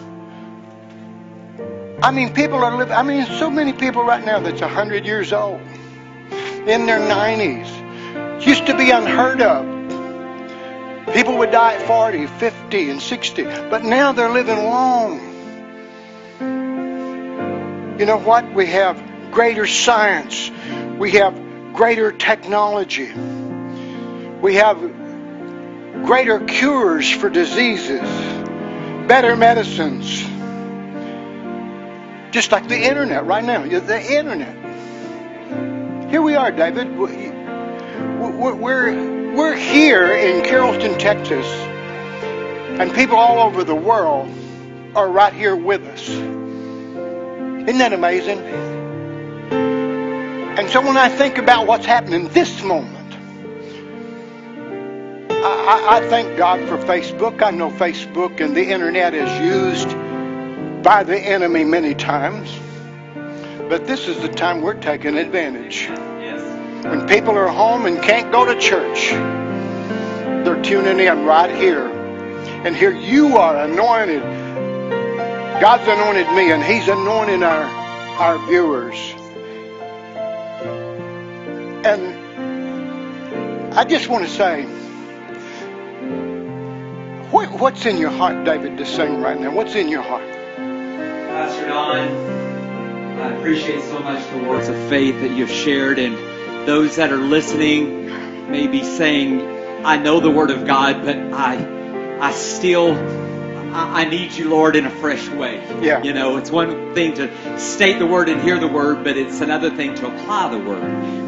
[2.03, 5.33] I mean, people are living, I mean, so many people right now that's 100 years
[5.33, 5.61] old,
[6.67, 8.45] in their 90s.
[8.45, 9.65] Used to be unheard of.
[11.13, 15.19] People would die at 40, 50, and 60, but now they're living long.
[17.99, 18.53] You know what?
[18.53, 19.01] We have
[19.31, 20.51] greater science.
[20.99, 21.33] We have
[21.73, 23.11] greater technology.
[24.41, 25.02] We have
[26.03, 28.01] greater cures for diseases,
[29.07, 30.23] better medicines.
[32.31, 34.57] Just like the internet right now, the internet.
[36.09, 36.97] Here we are, David.
[36.97, 44.29] We're, we're here in Carrollton, Texas, and people all over the world
[44.95, 46.09] are right here with us.
[46.09, 48.39] Isn't that amazing?
[50.57, 53.02] And so when I think about what's happening this moment,
[55.45, 57.41] I, I, thank God for Facebook.
[57.41, 59.89] I know Facebook and the internet is used
[60.83, 62.49] by the enemy many times.
[63.69, 65.87] But this is the time we're taking advantage.
[65.87, 66.85] Yes.
[66.85, 69.09] When people are home and can't go to church,
[70.45, 71.87] they're tuning in right here.
[72.65, 74.21] And here you are anointed.
[75.59, 77.63] God's anointed me, and He's anointing our,
[78.19, 78.95] our viewers.
[81.85, 82.13] And
[83.73, 84.65] I just want to say,
[87.33, 89.51] what, what's in your heart, David, to sing right now?
[89.51, 90.29] What's in your heart?
[90.29, 91.97] Pastor Don,
[93.19, 96.15] I appreciate so much the words of faith that you've shared, and
[96.67, 99.41] those that are listening may be saying,
[99.83, 102.93] I know the Word of God, but I, I still,
[103.73, 105.55] I, need you, Lord, in a fresh way.
[105.81, 106.03] Yeah.
[106.03, 109.41] You know, it's one thing to state the Word and hear the Word, but it's
[109.41, 110.83] another thing to apply the Word.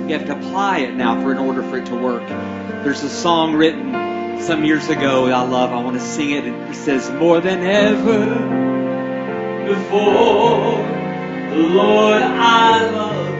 [0.07, 2.27] You have to apply it now for in order for it to work.
[2.27, 4.04] There's a song written
[4.41, 5.71] some years ago I love.
[5.71, 6.45] I want to sing it.
[6.45, 8.25] It says, More than ever
[9.67, 10.77] before,
[11.49, 13.34] the Lord, I love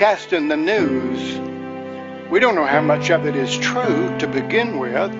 [0.00, 1.38] they're broadcasting the news.
[2.30, 5.10] We don't know how much of it is true to begin with.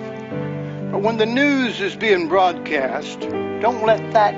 [0.91, 3.19] But when the news is being broadcast,
[3.61, 4.33] don't let that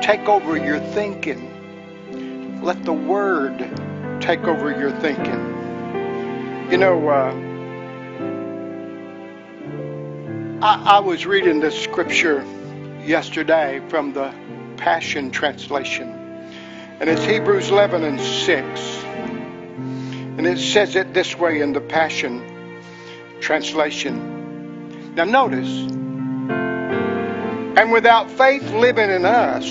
[0.00, 2.62] take over your thinking.
[2.62, 3.58] Let the Word
[4.20, 5.40] take over your thinking.
[6.70, 7.34] You know, uh,
[10.62, 12.44] I, I was reading this scripture
[13.04, 14.32] yesterday from the
[14.76, 16.09] Passion Translation,
[17.00, 19.04] and it's Hebrews 11 and 6.
[20.36, 22.82] And it says it this way in the Passion
[23.40, 25.14] Translation.
[25.14, 25.88] Now, notice,
[27.78, 29.64] and without faith living in us,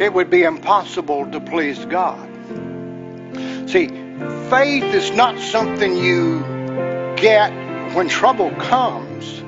[0.00, 2.28] it would be impossible to please God.
[3.70, 3.86] See,
[4.50, 6.40] faith is not something you
[7.16, 7.52] get
[7.94, 9.44] when trouble comes.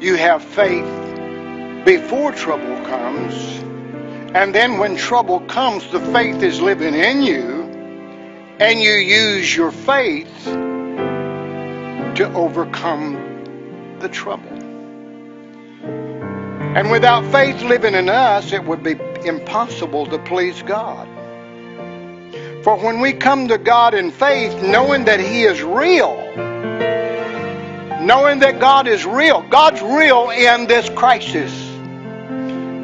[0.00, 3.65] You have faith before trouble comes.
[4.34, 7.62] And then when trouble comes, the faith is living in you.
[8.58, 14.52] And you use your faith to overcome the trouble.
[16.76, 21.08] And without faith living in us, it would be impossible to please God.
[22.62, 26.16] For when we come to God in faith, knowing that He is real,
[28.02, 31.65] knowing that God is real, God's real in this crisis.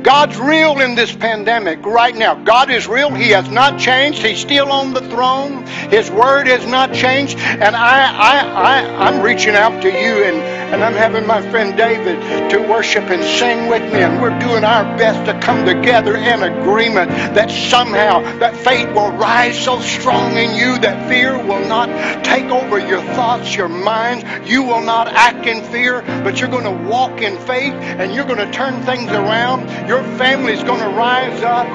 [0.03, 2.35] God's real in this pandemic right now.
[2.35, 3.13] God is real.
[3.15, 4.23] He has not changed.
[4.23, 5.65] He's still on the throne.
[5.91, 7.39] His word has not changed.
[7.39, 10.37] And I, I, I, I'm reaching out to you and,
[10.73, 14.01] and I'm having my friend David to worship and sing with me.
[14.01, 19.13] And we're doing our best to come together in agreement that somehow that faith will
[19.13, 21.89] rise so strong in you that fear will not
[22.25, 24.25] take over your thoughts, your minds.
[24.51, 28.25] You will not act in fear, but you're going to walk in faith and you're
[28.25, 29.69] going to turn things around.
[29.93, 31.67] Your family's going to rise up.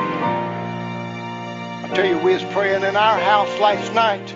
[1.83, 4.33] I tell you, we was praying in our house last night.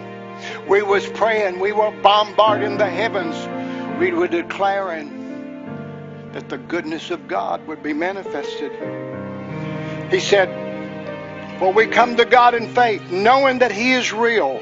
[0.69, 1.59] We was praying.
[1.59, 3.35] We were bombarding the heavens.
[3.99, 5.09] We were declaring
[6.31, 8.71] that the goodness of God would be manifested.
[10.11, 10.47] He said,
[11.57, 14.59] "For we come to God in faith, knowing that He is real,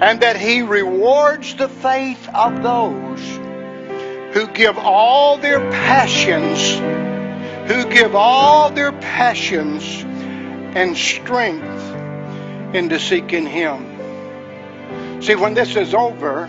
[0.00, 3.40] and that He rewards the faith of those
[4.34, 6.80] who give all their passions."
[7.66, 10.04] Who give all their passions
[10.76, 11.64] and strength
[12.74, 15.22] into seeking Him.
[15.22, 16.46] See, when this is over,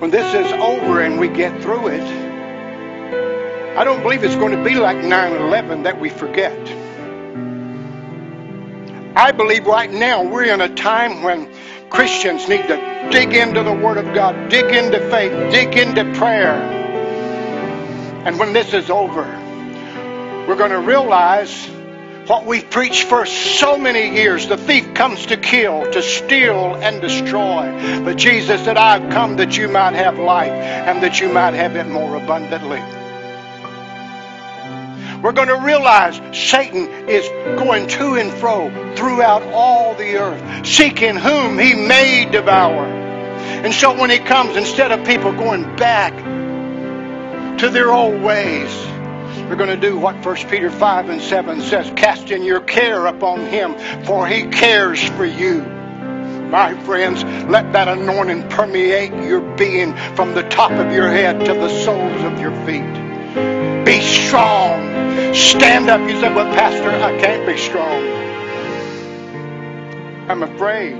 [0.00, 4.64] when this is over and we get through it, I don't believe it's going to
[4.64, 6.58] be like 9 11 that we forget.
[9.16, 11.52] I believe right now we're in a time when
[11.90, 16.54] Christians need to dig into the Word of God, dig into faith, dig into prayer.
[18.24, 19.24] And when this is over,
[20.48, 21.66] we're going to realize
[22.26, 24.48] what we've preached for so many years.
[24.48, 28.02] The thief comes to kill, to steal, and destroy.
[28.02, 31.76] But Jesus said, I've come that you might have life and that you might have
[31.76, 32.80] it more abundantly.
[35.22, 37.28] We're going to realize Satan is
[37.58, 42.86] going to and fro throughout all the earth, seeking whom he may devour.
[42.86, 46.16] And so when he comes, instead of people going back
[47.58, 48.70] to their old ways,
[49.48, 53.46] we're going to do what 1 Peter 5 and 7 says casting your care upon
[53.46, 55.62] him, for he cares for you.
[56.50, 61.52] My friends, let that anointing permeate your being from the top of your head to
[61.52, 63.84] the soles of your feet.
[63.84, 65.34] Be strong.
[65.34, 66.00] Stand up.
[66.08, 68.02] You said, Well, Pastor, I can't be strong.
[70.30, 70.96] I'm afraid.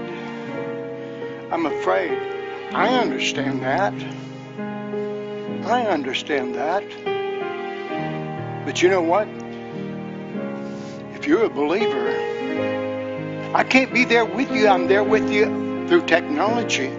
[1.50, 2.18] I'm afraid.
[2.74, 3.94] I understand that.
[5.66, 6.84] I understand that.
[8.68, 9.26] But you know what?
[11.14, 12.10] If you're a believer,
[13.54, 14.68] I can't be there with you.
[14.68, 15.46] I'm there with you
[15.88, 16.90] through technology.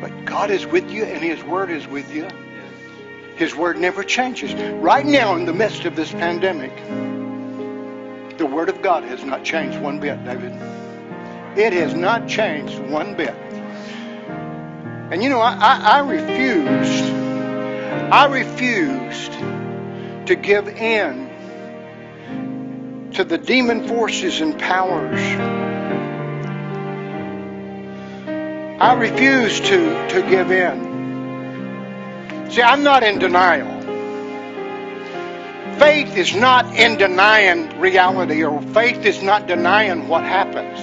[0.00, 2.26] But God is with you and His Word is with you.
[3.36, 4.52] His Word never changes.
[4.54, 6.74] Right now, in the midst of this pandemic,
[8.38, 10.50] the Word of God has not changed one bit, David.
[11.56, 13.36] It has not changed one bit.
[15.12, 17.15] And you know, I, I, I refused
[18.10, 19.32] I refused
[20.28, 21.26] to give in
[23.14, 25.20] to the demon forces and powers.
[28.80, 32.50] I refuse to, to give in.
[32.50, 33.72] See, I'm not in denial.
[35.80, 40.78] Faith is not in denying reality, or faith is not denying what happens.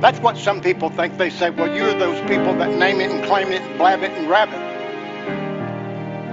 [0.00, 1.18] That's what some people think.
[1.18, 4.12] They say, well, you're those people that name it and claim it and blab it
[4.12, 4.75] and grab it.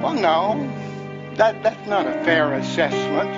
[0.03, 3.31] Well, no, that, that's not a fair assessment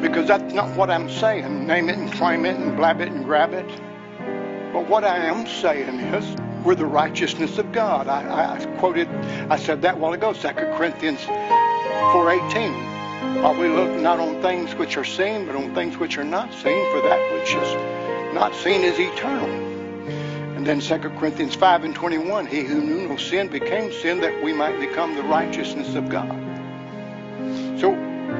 [0.00, 1.66] because that's not what I'm saying.
[1.66, 3.66] Name it and claim it and blab it and grab it.
[4.72, 8.06] But what I am saying is we're the righteousness of God.
[8.06, 9.08] I, I quoted,
[9.50, 13.42] I said that while ago, 2 Corinthians 4.18.
[13.42, 16.52] While we look not on things which are seen, but on things which are not
[16.52, 19.61] seen, for that which is not seen is eternal.
[20.62, 24.44] And then 2 Corinthians 5 and 21, he who knew no sin became sin that
[24.44, 26.30] we might become the righteousness of God.
[27.80, 27.90] So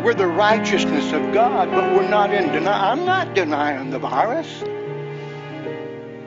[0.04, 2.80] we're the righteousness of God, but we're not in denial.
[2.80, 4.62] I'm not denying the virus.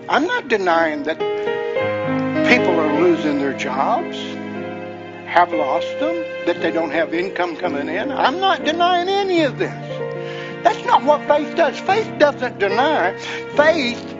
[0.09, 1.17] I'm not denying that
[2.49, 4.17] people are losing their jobs,
[5.27, 8.11] have lost them, that they don't have income coming in.
[8.11, 9.71] I'm not denying any of this.
[10.61, 11.79] That's not what faith does.
[11.79, 13.17] Faith doesn't deny.
[13.55, 14.14] Faith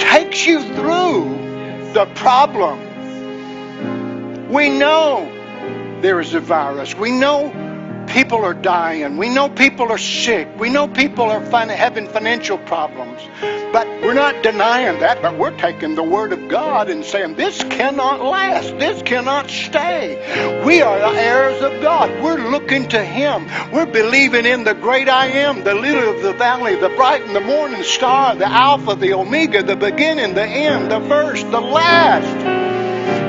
[0.00, 2.78] takes you through the problem.
[4.50, 5.30] We know
[6.00, 6.94] there is a virus.
[6.94, 7.52] We know
[8.10, 9.16] people are dying.
[9.16, 10.48] We know people are sick.
[10.58, 13.20] We know people are fin- having financial problems.
[13.72, 17.62] But we're not denying that, but we're taking the Word of God and saying, this
[17.62, 18.76] cannot last.
[18.78, 20.62] This cannot stay.
[20.64, 22.10] We are the heirs of God.
[22.22, 23.46] We're looking to Him.
[23.72, 27.34] We're believing in the great I am, the lily of the valley, the bright and
[27.34, 32.59] the morning star, the Alpha, the Omega, the beginning, the end, the first, the last.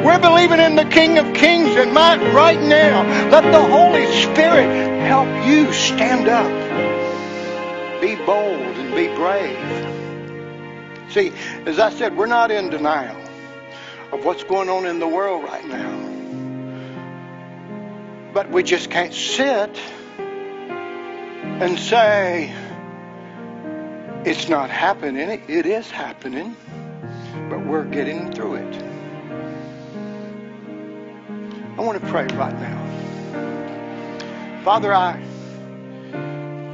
[0.04, 3.04] We're believing in the King of Kings and might right now.
[3.30, 6.50] Let the Holy Spirit help you stand up.
[8.02, 9.60] Be bold and be brave.
[11.12, 11.32] See,
[11.68, 13.16] as I said, we're not in denial
[14.12, 16.10] of what's going on in the world right now.
[18.34, 19.80] But we just can't sit
[20.18, 22.52] and say,
[24.26, 25.44] it's not happening.
[25.48, 26.56] It is happening,
[27.52, 28.91] but we're getting through it.
[31.78, 32.80] I want to pray right now.
[34.64, 35.20] Father, I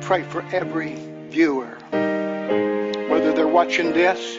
[0.02, 0.96] pray for every
[1.30, 1.78] viewer,
[3.10, 4.38] whether they're watching this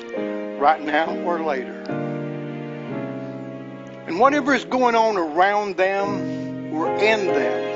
[0.58, 1.80] right now or later.
[4.08, 7.68] And whatever is going on around them or in them,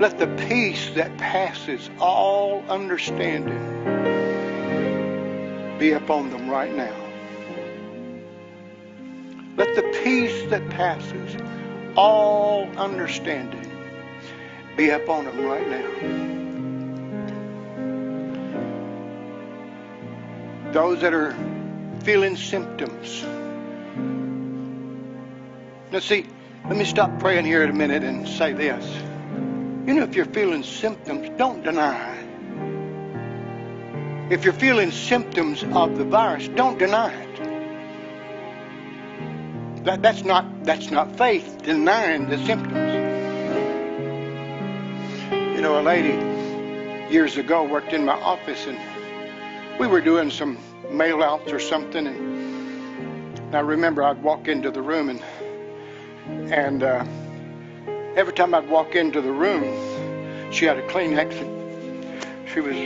[0.00, 3.60] let the peace that passes all understanding
[5.78, 7.11] be upon them right now.
[9.56, 11.36] Let the peace that passes
[11.96, 13.70] all understanding
[14.76, 15.88] be upon them right now.
[20.72, 21.36] Those that are
[22.02, 23.22] feeling symptoms.
[25.92, 26.26] Now, see,
[26.66, 28.84] let me stop praying here in a minute and say this.
[29.86, 32.18] You know, if you're feeling symptoms, don't deny.
[34.30, 37.31] If you're feeling symptoms of the virus, don't deny it.
[39.84, 42.94] That, that's not that's not faith denying the symptoms.
[45.56, 48.78] You know, a lady years ago worked in my office, and
[49.80, 50.56] we were doing some
[50.88, 55.20] mail outs or something, and I remember I'd walk into the room, and
[56.52, 57.04] and uh,
[58.14, 59.64] every time I'd walk into the room,
[60.52, 61.32] she had a Kleenex,
[62.54, 62.76] she was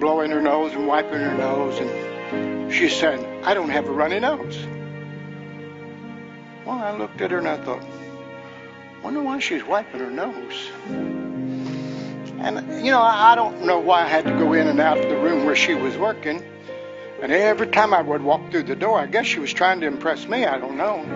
[0.00, 4.18] blowing her nose and wiping her nose, and she said, "I don't have a runny
[4.18, 4.56] nose."
[6.68, 7.82] Well, I looked at her and I thought,
[9.02, 10.70] wonder why she's wiping her nose.
[12.40, 15.08] And, you know, I don't know why I had to go in and out of
[15.08, 16.44] the room where she was working.
[17.22, 19.86] And every time I would walk through the door, I guess she was trying to
[19.86, 20.44] impress me.
[20.44, 21.06] I don't know.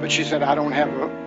[0.00, 1.26] But she said, I don't have a.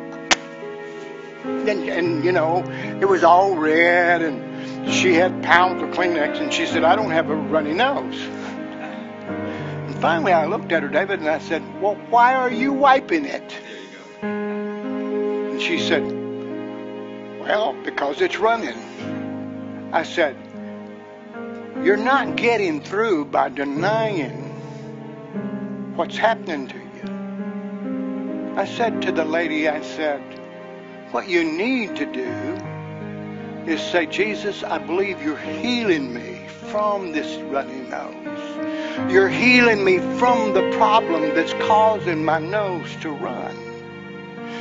[1.46, 2.64] And, and you know,
[3.00, 7.12] it was all red, and she had pounds of Kleenex, and she said, I don't
[7.12, 8.39] have a runny nose
[10.00, 13.58] finally I looked at her, David, and I said, Well, why are you wiping it?
[14.22, 16.04] And she said,
[17.40, 18.78] Well, because it's running.
[19.92, 20.36] I said,
[21.84, 24.46] You're not getting through by denying
[25.96, 28.56] what's happening to you.
[28.58, 30.22] I said to the lady, I said,
[31.12, 37.38] What you need to do is say, Jesus, I believe you're healing me from this
[37.44, 38.79] runny nose.
[39.10, 43.56] You're healing me from the problem that's causing my nose to run.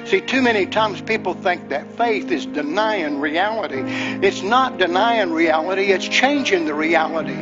[0.06, 3.82] See, too many times people think that faith is denying reality.
[4.26, 7.36] It's not denying reality, it's changing the reality.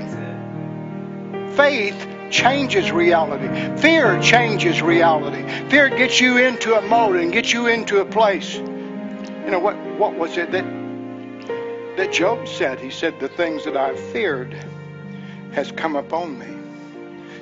[1.55, 3.49] Faith changes reality.
[3.81, 5.43] Fear changes reality.
[5.69, 8.57] Fear gets you into a mode and gets you into a place.
[8.57, 10.65] You know what what was it that
[11.97, 12.79] that Job said?
[12.79, 14.53] He said, The things that I've feared
[15.53, 16.56] has come upon me.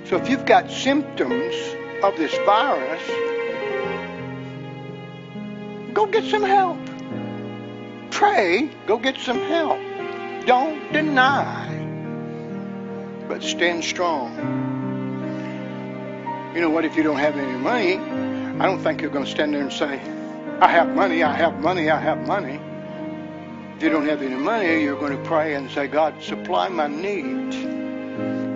[0.07, 1.55] So if you've got symptoms
[2.03, 3.03] of this virus,
[5.95, 6.79] go get some help.
[8.11, 9.81] Pray, go get some help.
[10.47, 11.67] Don't deny,
[13.29, 14.37] but stand strong.
[16.55, 16.85] You know what?
[16.85, 19.73] If you don't have any money, I don't think you're going to stand there and
[19.73, 20.01] say,
[20.61, 22.61] I have money, I have money, I have money.
[23.77, 26.87] If you don't have any money, you're going to pray and say, God, supply my
[26.89, 27.84] needs.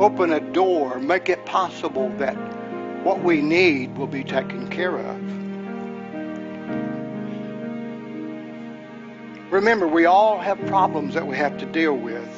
[0.01, 2.37] Open a door, make it possible that
[3.05, 5.17] what we need will be taken care of.
[9.51, 12.29] Remember, we all have problems that we have to deal with.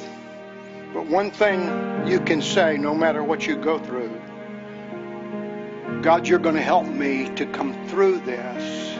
[0.93, 4.21] But one thing you can say no matter what you go through
[6.01, 8.97] God, you're going to help me to come through this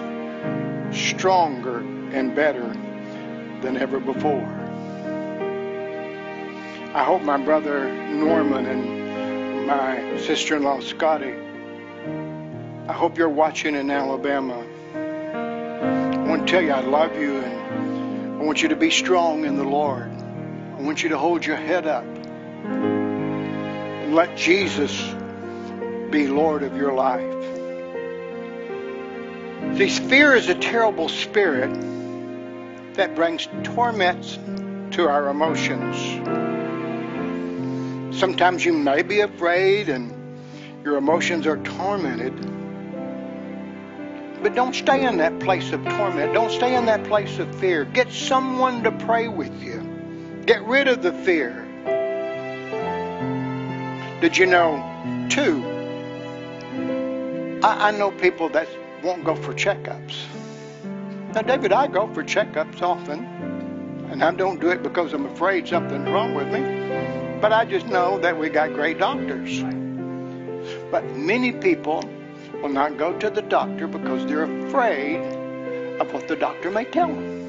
[0.96, 1.80] stronger
[2.12, 2.68] and better
[3.62, 4.61] than ever before.
[6.94, 11.34] I hope my brother Norman and my sister in law Scotty,
[12.90, 14.62] I hope you're watching in Alabama.
[14.94, 19.46] I want to tell you I love you and I want you to be strong
[19.46, 20.12] in the Lord.
[20.12, 22.04] I want you to hold your head up
[22.66, 24.92] and let Jesus
[26.10, 27.22] be Lord of your life.
[29.78, 31.74] See, fear is a terrible spirit
[32.96, 34.38] that brings torments
[34.98, 36.52] to our emotions.
[38.12, 40.14] Sometimes you may be afraid and
[40.84, 42.36] your emotions are tormented.
[44.44, 46.34] But don't stay in that place of torment.
[46.34, 47.86] Don't stay in that place of fear.
[47.86, 50.44] Get someone to pray with you.
[50.46, 51.68] Get rid of the fear.
[54.20, 54.84] Did you know,
[55.30, 55.64] too,
[57.64, 58.68] I, I know people that
[59.04, 60.26] won't go for checkups.
[61.34, 63.26] Now, David, I go for checkups often,
[64.12, 66.60] and I don't do it because I'm afraid something's wrong with me,
[67.42, 69.64] but I just know that we got great doctors.
[70.92, 72.04] But many people
[72.62, 75.18] will not go to the doctor because they're afraid
[76.00, 77.42] of what the doctor may tell them.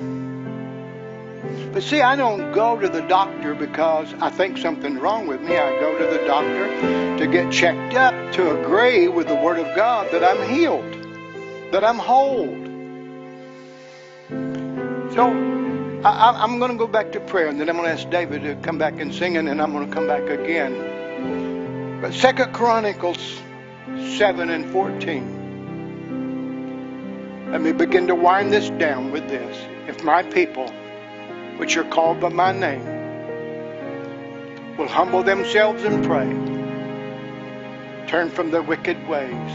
[1.72, 5.58] But see, I don't go to the doctor because I think something's wrong with me.
[5.58, 9.76] I go to the doctor to get checked up to agree with the Word of
[9.76, 10.92] God that I'm healed,
[11.72, 12.48] that I'm whole.
[15.14, 15.61] So
[16.04, 18.42] I, am going to go back to prayer, and then I'm going to ask David
[18.42, 22.00] to come back and sing, and then I'm going to come back again.
[22.00, 23.40] But Second Chronicles
[24.16, 25.42] 7 and 14.
[27.52, 29.56] Let me begin to wind this down with this.
[29.86, 30.68] If my people
[31.58, 32.84] which are called by my name
[34.76, 36.26] will humble themselves and pray,
[38.08, 39.52] turn from their wicked ways,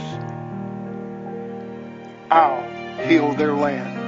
[2.32, 2.64] I'll
[3.06, 4.07] heal their land.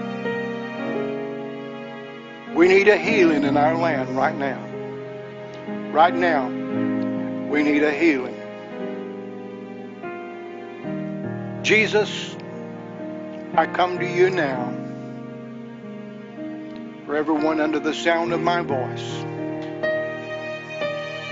[2.56, 4.60] We need a healing in our land right now.
[5.92, 6.48] Right now,
[7.48, 8.36] we need a healing.
[11.64, 12.36] Jesus,
[13.54, 14.74] I come to you now
[17.06, 19.24] for everyone under the sound of my voice,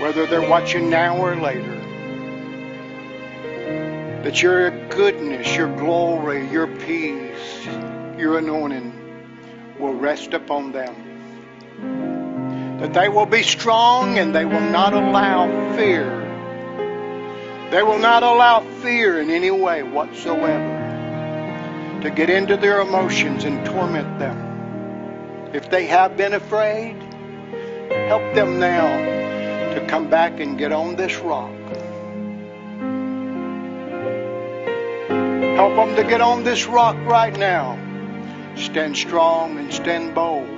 [0.00, 1.76] whether they're watching now or later,
[4.22, 7.66] that your goodness, your glory, your peace,
[8.16, 8.92] your anointing
[9.78, 11.07] will rest upon them.
[11.80, 16.24] That they will be strong and they will not allow fear.
[17.70, 20.86] They will not allow fear in any way whatsoever
[22.02, 25.50] to get into their emotions and torment them.
[25.52, 26.96] If they have been afraid,
[28.08, 28.86] help them now
[29.74, 31.52] to come back and get on this rock.
[35.56, 37.78] Help them to get on this rock right now.
[38.56, 40.57] Stand strong and stand bold.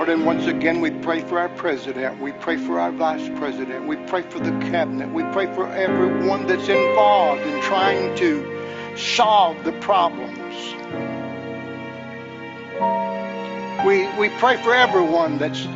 [0.00, 2.18] Lord, and once again, we pray for our president.
[2.22, 3.86] We pray for our vice president.
[3.86, 5.12] We pray for the cabinet.
[5.12, 10.56] We pray for everyone that's involved in trying to solve the problems.
[13.84, 15.66] We, we pray for everyone that's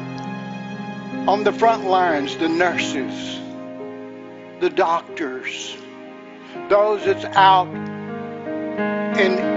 [1.29, 3.39] on the front lines, the nurses,
[4.61, 5.77] the doctors,
[6.71, 7.69] those that's out
[9.19, 9.54] in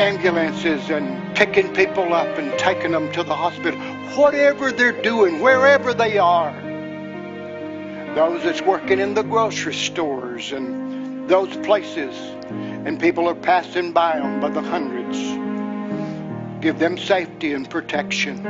[0.00, 3.78] ambulances and picking people up and taking them to the hospital.
[4.16, 6.52] Whatever they're doing, wherever they are.
[8.14, 12.14] Those that's working in the grocery stores and those places,
[12.50, 15.18] and people are passing by them by the hundreds.
[16.62, 18.42] Give them safety and protection.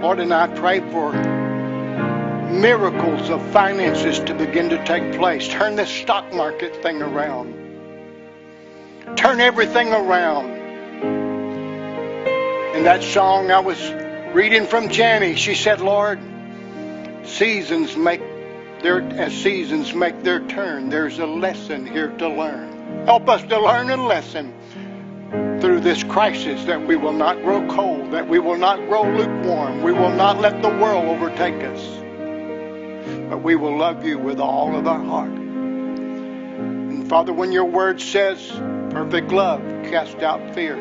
[0.00, 1.12] Lord, and I pray for
[2.52, 5.48] miracles of finances to begin to take place.
[5.48, 7.61] Turn this stock market thing around.
[9.16, 10.50] Turn everything around.
[12.76, 13.78] In that song I was
[14.34, 16.18] reading from Janny, she said, Lord,
[17.24, 18.20] seasons make
[18.82, 20.88] their as seasons make their turn.
[20.88, 23.04] There's a lesson here to learn.
[23.06, 24.52] Help us to learn a lesson
[25.60, 29.82] through this crisis that we will not grow cold, that we will not grow lukewarm,
[29.82, 31.80] we will not let the world overtake us.
[33.32, 35.30] but we will love you with all of our heart.
[35.30, 38.50] And Father, when your word says
[38.92, 40.76] perfect love cast out fear,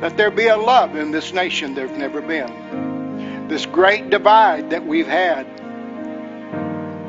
[0.00, 3.46] let there be a love in this nation there's never been.
[3.46, 5.46] This great divide that we've had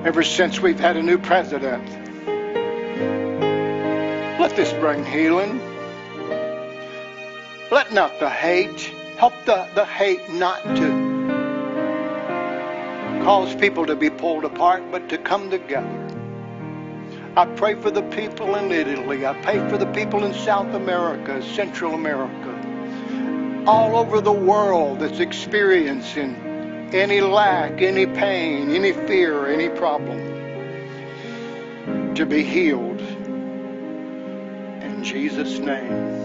[0.05, 1.89] ever since we've had a new president.
[4.39, 5.59] Let this bring healing.
[7.71, 8.79] Let not the hate,
[9.17, 11.05] help the, the hate not to
[13.23, 16.04] cause people to be pulled apart, but to come together.
[17.37, 19.25] I pray for the people in Italy.
[19.25, 22.53] I pray for the people in South America, Central America,
[23.67, 26.35] all over the world that's experiencing
[26.93, 30.45] any lack, any pain, any fear, any problem
[32.15, 33.01] to be healed.
[34.81, 36.21] In Jesus' name.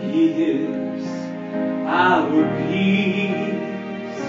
[0.00, 1.06] He is
[1.86, 4.22] our peace,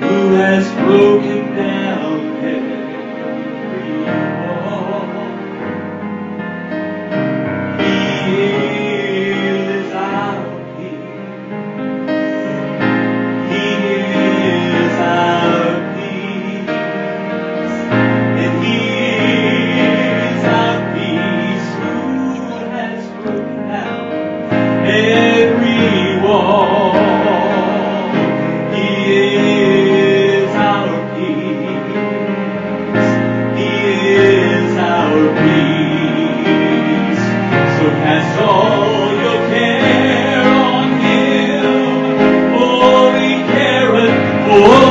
[0.00, 4.45] who has broken down every wall.
[44.56, 44.85] Careth for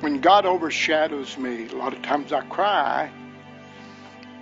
[0.00, 3.10] when God overshadows me, a lot of times I cry,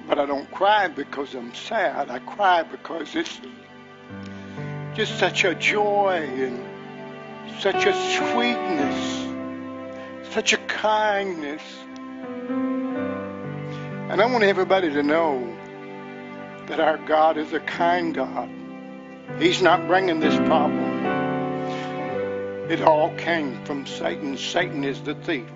[0.07, 2.11] but I don't cry because I'm sad.
[2.11, 3.41] I cry because it's
[4.95, 6.63] just such a joy and
[7.61, 11.63] such a sweetness, such a kindness.
[14.11, 15.57] And I want everybody to know
[16.67, 18.51] that our God is a kind God.
[19.39, 20.84] He's not bringing this problem.
[22.69, 24.39] It all came from Satan.
[24.39, 25.47] Satan is the thief.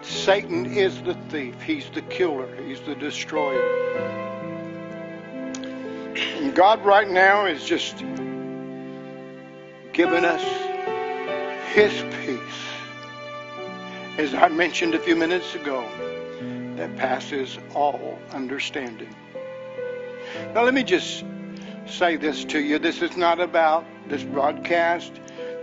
[0.00, 1.60] Satan is the thief.
[1.60, 2.48] He's the killer.
[2.64, 3.60] He's the destroyer.
[6.38, 7.98] And God right now is just
[9.92, 10.42] giving us
[11.74, 11.92] His
[12.24, 12.40] peace,
[14.16, 15.86] as I mentioned a few minutes ago,
[16.76, 19.14] that passes all understanding.
[20.54, 21.24] Now, let me just
[21.86, 22.78] say this to you.
[22.78, 25.12] This is not about this broadcast,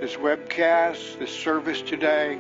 [0.06, 2.40] this webcast, this service today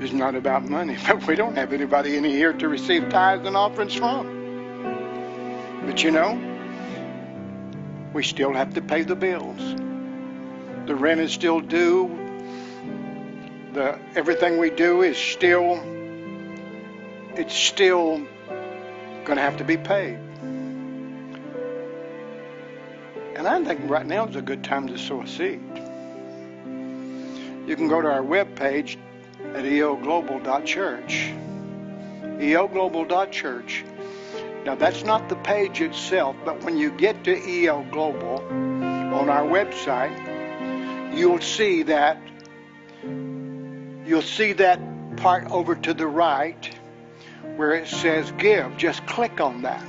[0.00, 3.56] is not about money, but we don't have anybody in here to receive tithes and
[3.56, 5.80] offerings from.
[5.86, 6.38] But you know,
[8.12, 9.76] we still have to pay the bills.
[10.84, 12.06] The rent is still due.
[13.72, 15.82] The everything we do is still
[17.34, 18.18] it's still
[19.24, 20.18] going to have to be paid.
[23.36, 25.87] And I think right now is a good time to sow a seed.
[27.68, 28.96] You can go to our webpage
[29.54, 31.34] at elglobal.church.
[32.40, 33.84] elglobal.church.
[34.64, 39.42] Now that's not the page itself, but when you get to EL Global on our
[39.44, 40.16] website,
[41.14, 42.18] you'll see that
[44.06, 44.80] you'll see that
[45.18, 46.74] part over to the right
[47.56, 48.78] where it says give.
[48.78, 49.84] Just click on that.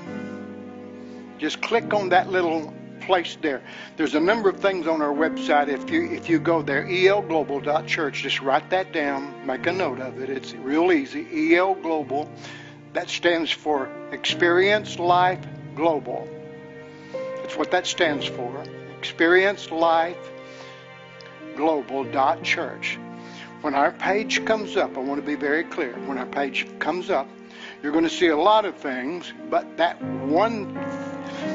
[1.37, 2.73] Just click on that little
[3.09, 3.63] place there.
[3.97, 5.67] There's a number of things on our website.
[5.67, 10.21] If you if you go there, elglobal.church, just write that down, make a note of
[10.21, 10.29] it.
[10.29, 11.55] It's real easy.
[11.55, 12.29] EL Global.
[12.93, 15.43] That stands for Experience Life
[15.75, 16.29] Global.
[17.41, 18.63] That's what that stands for.
[18.99, 20.29] Experience Life
[21.57, 22.99] Global.church.
[23.61, 25.93] When our page comes up, I want to be very clear.
[26.05, 27.27] When our page comes up,
[27.81, 30.75] you're going to see a lot of things, but that one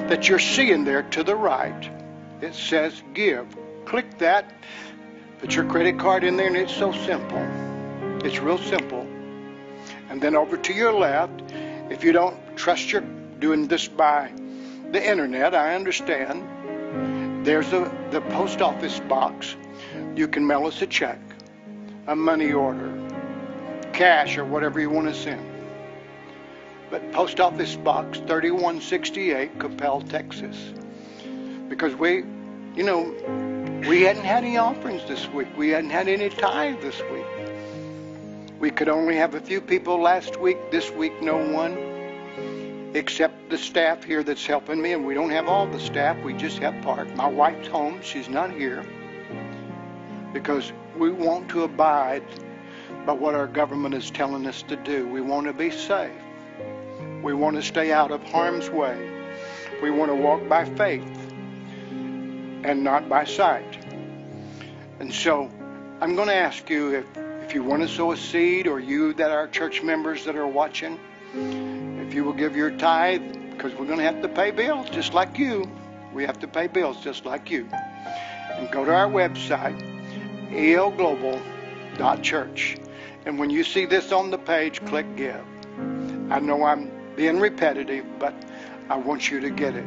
[0.08, 1.90] that you're seeing there to the right,
[2.40, 3.46] it says give.
[3.84, 4.52] Click that,
[5.38, 7.38] put your credit card in there, and it's so simple.
[8.24, 9.06] It's real simple.
[10.08, 11.42] And then over to your left,
[11.90, 13.02] if you don't trust your
[13.38, 14.32] doing this by
[14.90, 17.44] the internet, I understand.
[17.44, 19.56] There's a the post office box.
[20.14, 21.18] You can mail us a check,
[22.06, 22.92] a money order,
[23.92, 25.53] cash, or whatever you want to send.
[26.90, 30.72] But post office box 3168, Coppell, Texas.
[31.68, 32.24] Because we,
[32.76, 35.48] you know, we hadn't had any offerings this week.
[35.56, 37.26] We hadn't had any tithe this week.
[38.58, 40.70] We could only have a few people last week.
[40.70, 41.76] This week, no one
[42.94, 46.16] except the staff here that's helping me, and we don't have all the staff.
[46.22, 47.14] We just have part.
[47.16, 48.00] My wife's home.
[48.02, 48.84] She's not here
[50.32, 52.24] because we want to abide
[53.04, 55.06] by what our government is telling us to do.
[55.08, 56.12] We want to be safe.
[57.24, 59.10] We want to stay out of harm's way.
[59.82, 61.32] We want to walk by faith
[61.90, 63.78] and not by sight.
[65.00, 65.50] And so
[66.02, 69.14] I'm going to ask you if, if you want to sow a seed or you
[69.14, 71.00] that are church members that are watching,
[72.06, 73.22] if you will give your tithe,
[73.52, 75.64] because we're going to have to pay bills just like you.
[76.12, 77.66] We have to pay bills just like you.
[77.72, 79.80] And go to our website,
[80.50, 82.76] elglobal.church.
[83.24, 85.42] And when you see this on the page, click give.
[86.30, 88.34] I know I'm being repetitive, but
[88.90, 89.86] I want you to get it.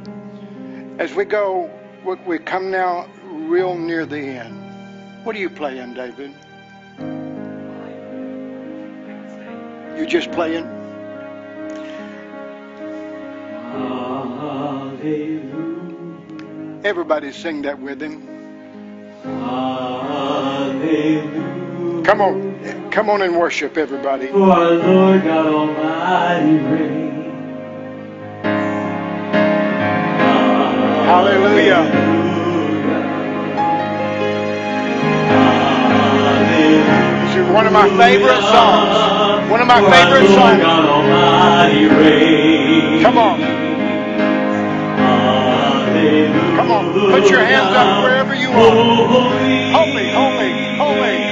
[0.99, 1.69] As we go,
[2.05, 4.55] we- we come now real near the end.
[5.23, 6.31] What are you playing, David?
[9.97, 10.67] You just playing?
[13.59, 15.41] Hallelujah.
[16.83, 18.27] Everybody sing that with him.
[19.23, 21.23] Hallelujah.
[22.03, 22.89] Come on.
[22.91, 24.27] Come on and worship, everybody.
[24.27, 27.06] For our Lord God Almighty reigns.
[31.07, 31.83] Hallelujah.
[37.23, 39.49] This is one of my favorite songs.
[39.49, 40.61] One of my favorite songs.
[43.03, 43.39] Come on.
[46.57, 46.93] Come on.
[46.93, 48.55] Put your hands up wherever you are.
[49.71, 50.11] Holy, Holy,
[50.75, 51.27] holy, holy.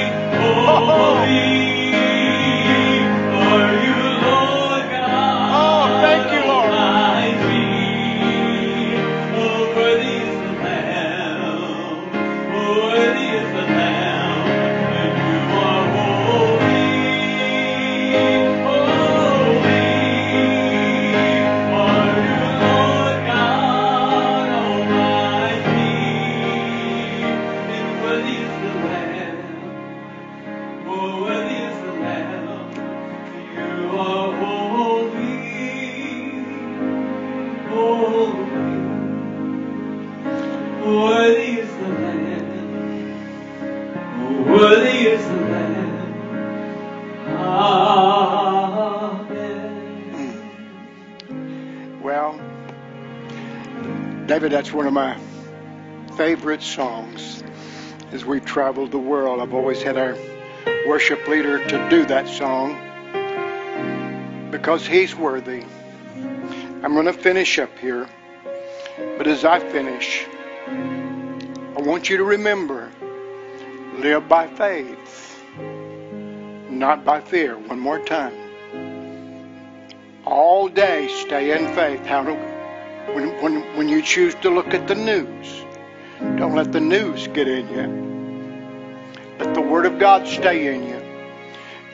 [54.35, 55.17] David, that's one of my
[56.17, 57.41] favorite songs.
[58.11, 59.39] as we've traveled the world.
[59.39, 60.17] I've always had our
[60.85, 62.75] worship leader to do that song
[64.51, 65.63] because he's worthy.
[66.83, 68.09] I'm going to finish up here.
[69.17, 70.25] But as I finish,
[70.67, 72.91] I want you to remember
[73.99, 75.41] live by faith,
[76.69, 77.57] not by fear.
[77.57, 78.33] One more time.
[80.25, 82.05] All day stay in faith.
[82.05, 82.54] How do,
[83.15, 85.63] when, when, when you choose to look at the news,
[86.37, 89.37] don't let the news get in you.
[89.39, 91.01] Let the Word of God stay in you.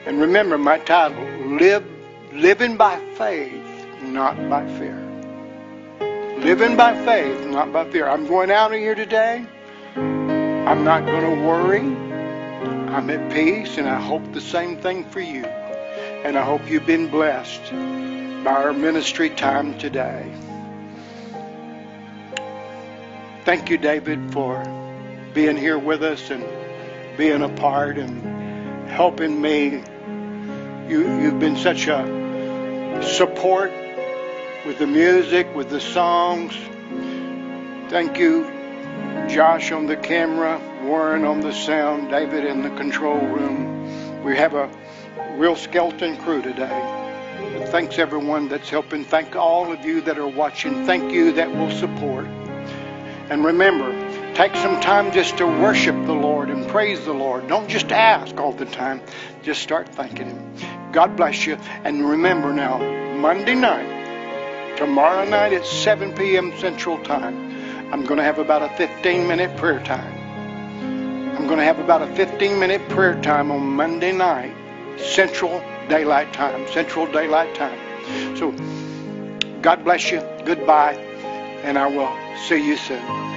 [0.08, 1.86] And remember my title, Live
[2.34, 3.54] Living by Faith,
[4.02, 4.98] not by fear.
[6.40, 8.08] Living by faith, not by fear.
[8.08, 9.46] I'm going out of here today.
[9.96, 11.82] I'm not going to worry.
[12.96, 15.46] I'm at peace, and I hope the same thing for you.
[15.46, 17.72] And I hope you've been blessed
[18.44, 20.34] by our ministry time today.
[23.44, 24.64] Thank you, David, for
[25.34, 26.46] being here with us and
[27.18, 29.82] being a part and helping me.
[30.88, 33.72] You, you've been such a support
[34.64, 36.54] with the music, with the songs.
[37.90, 38.44] Thank you,
[39.28, 44.24] Josh on the camera, Warren on the sound, David in the control room.
[44.24, 44.70] We have a
[45.36, 47.00] real skeleton crew today.
[47.72, 49.04] Thanks everyone that's helping.
[49.04, 50.86] Thank all of you that are watching.
[50.86, 52.28] Thank you that will support.
[53.32, 57.48] And remember, take some time just to worship the Lord and praise the Lord.
[57.48, 59.00] Don't just ask all the time.
[59.42, 60.92] Just start thanking Him.
[60.92, 61.56] God bless you.
[61.86, 62.80] And remember now,
[63.16, 66.52] Monday night, tomorrow night at 7 p.m.
[66.60, 71.38] Central Time, I'm going to have about a 15 minute prayer time.
[71.38, 74.54] I'm going to have about a 15 minute prayer time on Monday night,
[75.00, 76.68] Central Daylight Time.
[76.68, 78.36] Central Daylight Time.
[78.36, 78.52] So,
[79.62, 80.20] God bless you.
[80.44, 81.11] Goodbye.
[81.64, 82.18] And I will
[82.48, 83.31] see you soon.